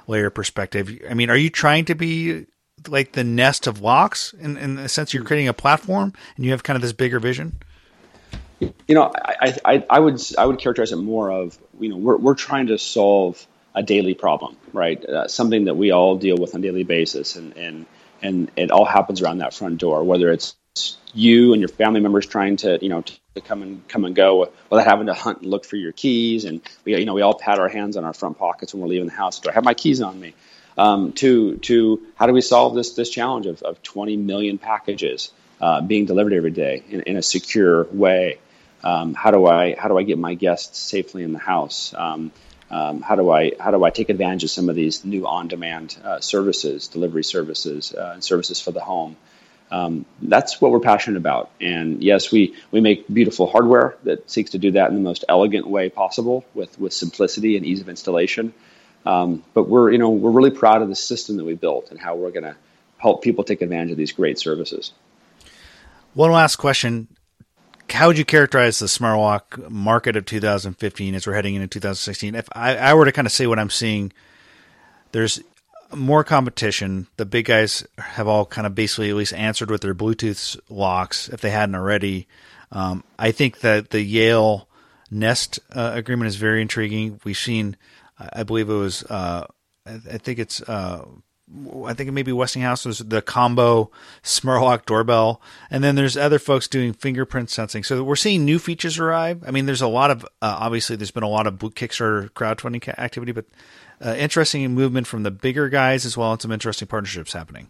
layer 0.05 0.29
perspective. 0.29 0.95
I 1.09 1.15
mean, 1.15 1.31
are 1.31 1.37
you 1.37 1.49
trying 1.49 1.85
to 1.85 1.95
be 1.95 2.45
like 2.87 3.13
the 3.13 3.23
nest 3.23 3.67
of 3.67 3.81
locks 3.81 4.33
in, 4.33 4.57
in 4.57 4.75
the 4.75 4.89
sense 4.89 5.13
you're 5.13 5.23
creating 5.23 5.47
a 5.47 5.53
platform 5.53 6.13
and 6.35 6.45
you 6.45 6.51
have 6.51 6.63
kind 6.63 6.75
of 6.75 6.81
this 6.81 6.93
bigger 6.93 7.19
vision? 7.19 7.57
You 8.59 8.95
know, 8.95 9.11
I, 9.15 9.57
I, 9.65 9.85
I 9.89 9.99
would 9.99 10.21
I 10.37 10.45
would 10.45 10.59
characterize 10.59 10.91
it 10.91 10.97
more 10.97 11.31
of 11.31 11.57
you 11.79 11.89
know 11.89 11.97
we're 11.97 12.17
we're 12.17 12.35
trying 12.35 12.67
to 12.67 12.77
solve 12.77 13.45
a 13.75 13.83
daily 13.83 14.13
problem, 14.13 14.55
right? 14.71 15.03
Uh, 15.03 15.27
something 15.27 15.65
that 15.65 15.75
we 15.75 15.91
all 15.91 16.15
deal 16.15 16.37
with 16.37 16.53
on 16.55 16.61
a 16.61 16.63
daily 16.63 16.83
basis, 16.83 17.35
and 17.35 17.55
and 17.57 17.85
and 18.21 18.51
it 18.55 18.71
all 18.71 18.85
happens 18.85 19.21
around 19.21 19.39
that 19.39 19.53
front 19.53 19.79
door. 19.79 20.03
Whether 20.03 20.31
it's 20.31 20.55
you 21.13 21.53
and 21.53 21.61
your 21.61 21.69
family 21.69 21.99
members 21.99 22.25
trying 22.25 22.57
to 22.57 22.79
you 22.81 22.89
know 22.89 23.03
to 23.35 23.41
come 23.41 23.61
and 23.61 23.87
come 23.87 24.05
and 24.05 24.15
go 24.15 24.51
without 24.69 24.87
having 24.87 25.07
to 25.07 25.13
hunt 25.13 25.41
and 25.41 25.49
look 25.49 25.65
for 25.65 25.75
your 25.75 25.91
keys, 25.91 26.45
and 26.45 26.61
we 26.85 26.97
you 26.97 27.05
know 27.05 27.13
we 27.13 27.21
all 27.21 27.33
pat 27.33 27.59
our 27.59 27.69
hands 27.69 27.97
on 27.97 28.05
our 28.05 28.13
front 28.13 28.37
pockets 28.37 28.73
when 28.73 28.81
we're 28.81 28.87
leaving 28.87 29.07
the 29.07 29.13
house. 29.13 29.39
Do 29.39 29.49
I 29.49 29.53
have 29.53 29.63
my 29.63 29.73
keys 29.73 30.01
on 30.01 30.19
me? 30.19 30.33
Um, 30.77 31.13
to 31.13 31.57
to 31.57 32.01
how 32.15 32.27
do 32.27 32.33
we 32.33 32.41
solve 32.41 32.75
this 32.75 32.93
this 32.93 33.09
challenge 33.09 33.45
of, 33.45 33.61
of 33.61 33.81
20 33.83 34.17
million 34.17 34.57
packages 34.57 35.31
uh, 35.61 35.81
being 35.81 36.05
delivered 36.05 36.33
every 36.33 36.51
day 36.51 36.83
in, 36.89 37.01
in 37.01 37.17
a 37.17 37.21
secure 37.21 37.85
way? 37.85 38.39
Um, 38.83 39.13
how 39.13 39.31
do 39.31 39.45
I 39.45 39.75
how 39.75 39.87
do 39.87 39.97
I 39.97 40.03
get 40.03 40.17
my 40.17 40.33
guests 40.33 40.79
safely 40.79 41.23
in 41.23 41.33
the 41.33 41.39
house? 41.39 41.93
Um, 41.93 42.31
um 42.71 43.01
how 43.01 43.15
do 43.15 43.29
I 43.29 43.53
how 43.59 43.71
do 43.71 43.83
I 43.83 43.89
take 43.89 44.09
advantage 44.09 44.43
of 44.43 44.49
some 44.49 44.69
of 44.69 44.75
these 44.75 45.05
new 45.05 45.27
on-demand 45.27 45.97
uh, 46.03 46.19
services, 46.19 46.87
delivery 46.87 47.23
services, 47.23 47.93
uh, 47.93 48.11
and 48.13 48.23
services 48.23 48.59
for 48.59 48.71
the 48.71 48.81
home? 48.81 49.15
Um, 49.73 50.05
that's 50.21 50.61
what 50.61 50.71
we're 50.71 50.79
passionate 50.79 51.17
about. 51.17 51.49
And 51.59 52.03
yes, 52.03 52.31
we, 52.31 52.55
we 52.69 52.79
make 52.79 53.11
beautiful 53.11 53.47
hardware 53.47 53.97
that 54.03 54.29
seeks 54.29 54.51
to 54.51 54.59
do 54.59 54.71
that 54.71 54.89
in 54.89 54.95
the 54.95 55.01
most 55.01 55.25
elegant 55.27 55.65
way 55.65 55.89
possible 55.89 56.45
with, 56.53 56.77
with 56.77 56.93
simplicity 56.93 57.57
and 57.57 57.65
ease 57.65 57.81
of 57.81 57.89
installation. 57.89 58.53
Um, 59.05 59.43
but 59.53 59.67
we're 59.67 59.91
you 59.91 59.97
know 59.97 60.09
we're 60.09 60.31
really 60.31 60.51
proud 60.51 60.81
of 60.81 60.89
the 60.89 60.95
system 60.95 61.37
that 61.37 61.45
we 61.45 61.55
built 61.55 61.91
and 61.91 61.99
how 61.99 62.15
we're 62.15 62.31
going 62.31 62.43
to 62.43 62.55
help 62.97 63.21
people 63.21 63.43
take 63.43 63.61
advantage 63.61 63.91
of 63.91 63.97
these 63.97 64.13
great 64.13 64.39
services. 64.39 64.91
One 66.13 66.31
last 66.31 66.55
question: 66.55 67.07
How 67.89 68.07
would 68.07 68.17
you 68.17 68.25
characterize 68.25 68.79
the 68.79 68.87
smart 68.87 69.19
lock 69.19 69.69
market 69.69 70.15
of 70.15 70.25
2015 70.25 71.15
as 71.15 71.27
we're 71.27 71.33
heading 71.33 71.55
into 71.55 71.67
2016? 71.67 72.35
If 72.35 72.47
I, 72.53 72.77
I 72.77 72.93
were 72.93 73.05
to 73.05 73.11
kind 73.11 73.25
of 73.25 73.31
say 73.31 73.47
what 73.47 73.59
I'm 73.59 73.69
seeing, 73.69 74.13
there's 75.11 75.41
more 75.93 76.23
competition. 76.23 77.07
The 77.17 77.25
big 77.25 77.45
guys 77.45 77.85
have 77.97 78.27
all 78.27 78.45
kind 78.45 78.65
of 78.65 78.75
basically 78.75 79.09
at 79.09 79.15
least 79.15 79.33
answered 79.33 79.69
with 79.69 79.81
their 79.81 79.95
Bluetooth 79.95 80.59
locks 80.69 81.29
if 81.29 81.41
they 81.41 81.51
hadn't 81.51 81.75
already. 81.75 82.27
Um, 82.71 83.03
I 83.19 83.31
think 83.31 83.59
that 83.59 83.91
the 83.91 84.01
Yale 84.01 84.67
Nest 85.11 85.59
uh, 85.75 85.91
agreement 85.93 86.27
is 86.27 86.35
very 86.35 86.61
intriguing. 86.61 87.19
We've 87.23 87.37
seen 87.37 87.77
I 88.17 88.43
believe 88.43 88.69
it 88.69 88.73
was. 88.73 89.03
Uh, 89.03 89.47
I, 89.85 90.17
think 90.17 90.39
it's. 90.39 90.61
Uh, 90.61 91.05
I 91.85 91.93
think 91.93 92.07
it 92.07 92.13
may 92.13 92.23
be 92.23 92.31
Westinghouse 92.31 92.85
was 92.85 92.99
the 92.99 93.21
combo 93.21 93.91
Smartlock 94.23 94.85
doorbell, 94.85 95.41
and 95.69 95.83
then 95.83 95.95
there's 95.95 96.15
other 96.15 96.39
folks 96.39 96.67
doing 96.67 96.93
fingerprint 96.93 97.49
sensing. 97.49 97.83
So 97.83 98.03
we're 98.03 98.15
seeing 98.15 98.45
new 98.45 98.59
features 98.59 98.97
arrive. 98.97 99.43
I 99.45 99.51
mean, 99.51 99.65
there's 99.65 99.81
a 99.81 99.87
lot 99.87 100.09
of 100.09 100.23
uh, 100.41 100.57
obviously 100.59 100.95
there's 100.95 101.11
been 101.11 101.23
a 101.23 101.29
lot 101.29 101.47
of 101.47 101.55
Kickstarter 101.55 102.29
crowdfunding 102.29 102.87
activity, 102.97 103.33
but 103.33 103.45
uh, 104.03 104.15
interesting 104.17 104.69
movement 104.73 105.07
from 105.07 105.23
the 105.23 105.31
bigger 105.31 105.69
guys 105.69 106.05
as 106.05 106.17
well, 106.17 106.31
and 106.31 106.41
some 106.41 106.51
interesting 106.51 106.87
partnerships 106.87 107.33
happening. 107.33 107.69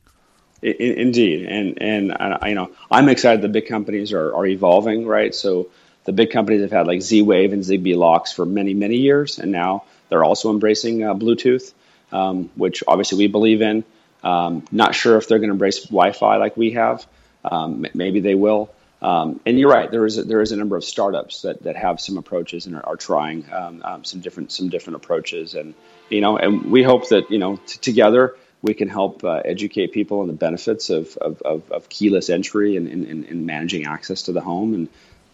Indeed, 0.62 1.46
and 1.48 1.82
and 1.82 2.16
you 2.46 2.56
know 2.56 2.72
I'm 2.90 3.10
excited. 3.10 3.42
The 3.42 3.50
big 3.50 3.68
companies 3.68 4.14
are 4.14 4.34
are 4.34 4.46
evolving, 4.46 5.06
right? 5.06 5.36
So 5.36 5.70
the 6.06 6.14
big 6.14 6.32
companies 6.32 6.62
have 6.62 6.72
had 6.72 6.88
like 6.88 7.02
Z 7.02 7.22
Wave 7.24 7.52
and 7.52 7.64
Zigbee 7.64 7.98
locks 7.98 8.32
for 8.32 8.46
many 8.46 8.74
many 8.74 8.96
years, 8.98 9.40
and 9.40 9.52
now 9.52 9.84
they're 10.14 10.24
also 10.24 10.52
embracing 10.52 11.04
uh, 11.04 11.16
Bluetooth, 11.16 11.74
um, 12.12 12.52
which 12.54 12.84
obviously 12.88 13.18
we 13.18 13.26
believe 13.26 13.64
in. 13.64 13.84
Um, 14.24 14.64
not 14.72 14.94
sure 14.94 15.18
if 15.18 15.28
they're 15.28 15.40
going 15.40 15.50
to 15.50 15.54
embrace 15.54 15.86
Wi-Fi 15.86 16.38
like 16.38 16.56
we 16.56 16.74
have. 16.74 17.04
Um, 17.44 17.88
maybe 17.96 18.20
they 18.20 18.36
will. 18.36 18.72
Um, 19.02 19.40
and 19.44 19.60
you're 19.60 19.72
right. 19.72 19.90
There 19.90 20.06
is 20.06 20.20
a, 20.20 20.24
there 20.24 20.42
is 20.42 20.52
a 20.52 20.56
number 20.56 20.78
of 20.78 20.84
startups 20.84 21.42
that, 21.42 21.64
that 21.64 21.76
have 21.78 22.00
some 22.00 22.20
approaches 22.20 22.68
and 22.68 22.76
are, 22.76 22.86
are 22.86 22.96
trying 22.96 23.52
um, 23.52 23.82
um, 23.84 24.04
some 24.04 24.22
different 24.22 24.52
some 24.52 24.70
different 24.70 24.98
approaches. 24.98 25.56
And 25.56 25.74
you 26.10 26.22
know, 26.22 26.38
and 26.38 26.72
we 26.72 26.84
hope 26.84 27.10
that 27.10 27.32
you 27.32 27.40
know 27.40 27.56
t- 27.66 27.80
together 27.80 28.36
we 28.62 28.76
can 28.76 28.90
help 28.90 29.24
uh, 29.24 29.42
educate 29.44 29.94
people 29.94 30.20
on 30.20 30.28
the 30.28 30.34
benefits 30.34 30.92
of, 30.92 31.18
of, 31.18 31.42
of, 31.42 31.72
of 31.72 31.90
keyless 31.90 32.30
entry 32.30 32.78
and, 32.78 32.88
and, 32.88 33.26
and 33.26 33.46
managing 33.48 33.88
access 33.88 34.22
to 34.22 34.32
the 34.32 34.42
home 34.42 34.76
and 34.76 34.90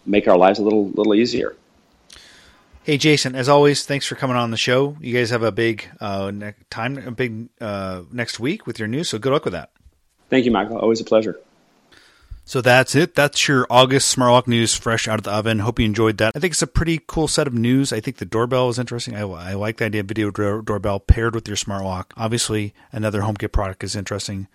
make 0.06 0.26
our 0.26 0.38
lives 0.38 0.58
a 0.58 0.62
little 0.62 0.88
little 0.88 1.14
easier. 1.14 1.54
Hey 2.82 2.96
Jason, 2.96 3.34
as 3.34 3.48
always, 3.48 3.84
thanks 3.84 4.06
for 4.06 4.14
coming 4.14 4.36
on 4.36 4.50
the 4.50 4.56
show. 4.56 4.96
You 5.00 5.14
guys 5.14 5.28
have 5.30 5.42
a 5.42 5.52
big 5.52 5.86
uh, 6.00 6.30
ne- 6.30 6.54
time, 6.70 6.96
a 6.96 7.10
big 7.10 7.50
uh, 7.60 8.02
next 8.10 8.40
week 8.40 8.66
with 8.66 8.78
your 8.78 8.88
news. 8.88 9.10
So 9.10 9.18
good 9.18 9.32
luck 9.32 9.44
with 9.44 9.52
that. 9.52 9.70
Thank 10.30 10.46
you, 10.46 10.50
Michael. 10.50 10.78
Always 10.78 11.00
a 11.00 11.04
pleasure. 11.04 11.38
So 12.46 12.62
that's 12.62 12.94
it. 12.94 13.14
That's 13.14 13.46
your 13.46 13.66
August 13.68 14.16
Smartlock 14.16 14.48
news, 14.48 14.74
fresh 14.74 15.06
out 15.06 15.18
of 15.18 15.24
the 15.24 15.30
oven. 15.30 15.58
Hope 15.58 15.78
you 15.78 15.84
enjoyed 15.84 16.16
that. 16.18 16.32
I 16.34 16.40
think 16.40 16.52
it's 16.52 16.62
a 16.62 16.66
pretty 16.66 17.00
cool 17.06 17.28
set 17.28 17.46
of 17.46 17.54
news. 17.54 17.92
I 17.92 18.00
think 18.00 18.16
the 18.16 18.24
doorbell 18.24 18.70
is 18.70 18.78
interesting. 18.78 19.14
I, 19.14 19.20
I 19.20 19.52
like 19.52 19.76
the 19.76 19.84
idea 19.84 20.00
of 20.00 20.06
video 20.06 20.30
doorbell 20.30 21.00
paired 21.00 21.34
with 21.34 21.46
your 21.46 21.58
Smartlock. 21.58 22.06
Obviously, 22.16 22.74
another 22.92 23.20
HomeKit 23.20 23.52
product 23.52 23.84
is 23.84 23.94
interesting, 23.94 24.48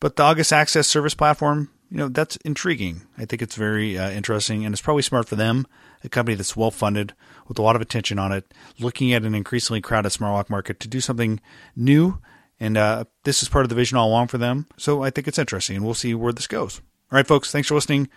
but 0.00 0.16
the 0.16 0.22
August 0.22 0.52
Access 0.52 0.88
Service 0.88 1.14
Platform, 1.14 1.70
you 1.90 1.98
know, 1.98 2.08
that's 2.08 2.36
intriguing. 2.36 3.02
I 3.18 3.26
think 3.26 3.42
it's 3.42 3.54
very 3.54 3.98
uh, 3.98 4.10
interesting, 4.10 4.64
and 4.64 4.72
it's 4.72 4.82
probably 4.82 5.02
smart 5.02 5.28
for 5.28 5.36
them, 5.36 5.66
a 6.04 6.08
company 6.08 6.34
that's 6.34 6.56
well 6.56 6.70
funded 6.70 7.14
with 7.48 7.58
a 7.58 7.62
lot 7.62 7.76
of 7.76 7.82
attention 7.82 8.18
on 8.18 8.32
it, 8.32 8.52
looking 8.78 9.12
at 9.12 9.24
an 9.24 9.34
increasingly 9.34 9.80
crowded 9.80 10.10
smart 10.10 10.34
lock 10.34 10.50
market 10.50 10.80
to 10.80 10.88
do 10.88 11.00
something 11.00 11.40
new. 11.76 12.18
And 12.58 12.76
uh, 12.76 13.04
this 13.24 13.42
is 13.42 13.48
part 13.48 13.64
of 13.64 13.70
the 13.70 13.74
vision 13.74 13.96
all 13.96 14.08
along 14.08 14.28
for 14.28 14.38
them. 14.38 14.66
So 14.76 15.02
I 15.02 15.10
think 15.10 15.26
it's 15.26 15.38
interesting, 15.38 15.76
and 15.76 15.84
we'll 15.84 15.94
see 15.94 16.14
where 16.14 16.32
this 16.32 16.46
goes. 16.46 16.80
All 17.10 17.16
right, 17.16 17.26
folks, 17.26 17.50
thanks 17.50 17.68
for 17.68 17.74
listening. 17.74 18.08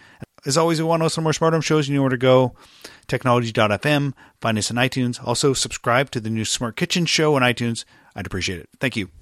As 0.45 0.57
always, 0.57 0.77
if 0.77 0.83
you 0.83 0.87
want 0.87 0.99
to 0.99 1.05
know 1.05 1.09
some 1.09 1.23
more 1.23 1.33
Smart 1.33 1.53
Home 1.53 1.61
shows. 1.61 1.87
You 1.87 1.95
know 1.95 2.01
where 2.01 2.09
to 2.09 2.17
go. 2.17 2.53
Technology.fm. 3.07 4.13
Find 4.41 4.57
us 4.57 4.69
on 4.69 4.77
iTunes. 4.77 5.25
Also, 5.25 5.53
subscribe 5.53 6.11
to 6.11 6.19
the 6.19 6.29
new 6.29 6.45
Smart 6.45 6.75
Kitchen 6.75 7.05
show 7.05 7.35
on 7.35 7.41
iTunes. 7.41 7.85
I'd 8.15 8.27
appreciate 8.27 8.59
it. 8.59 8.69
Thank 8.79 8.97
you. 8.97 9.13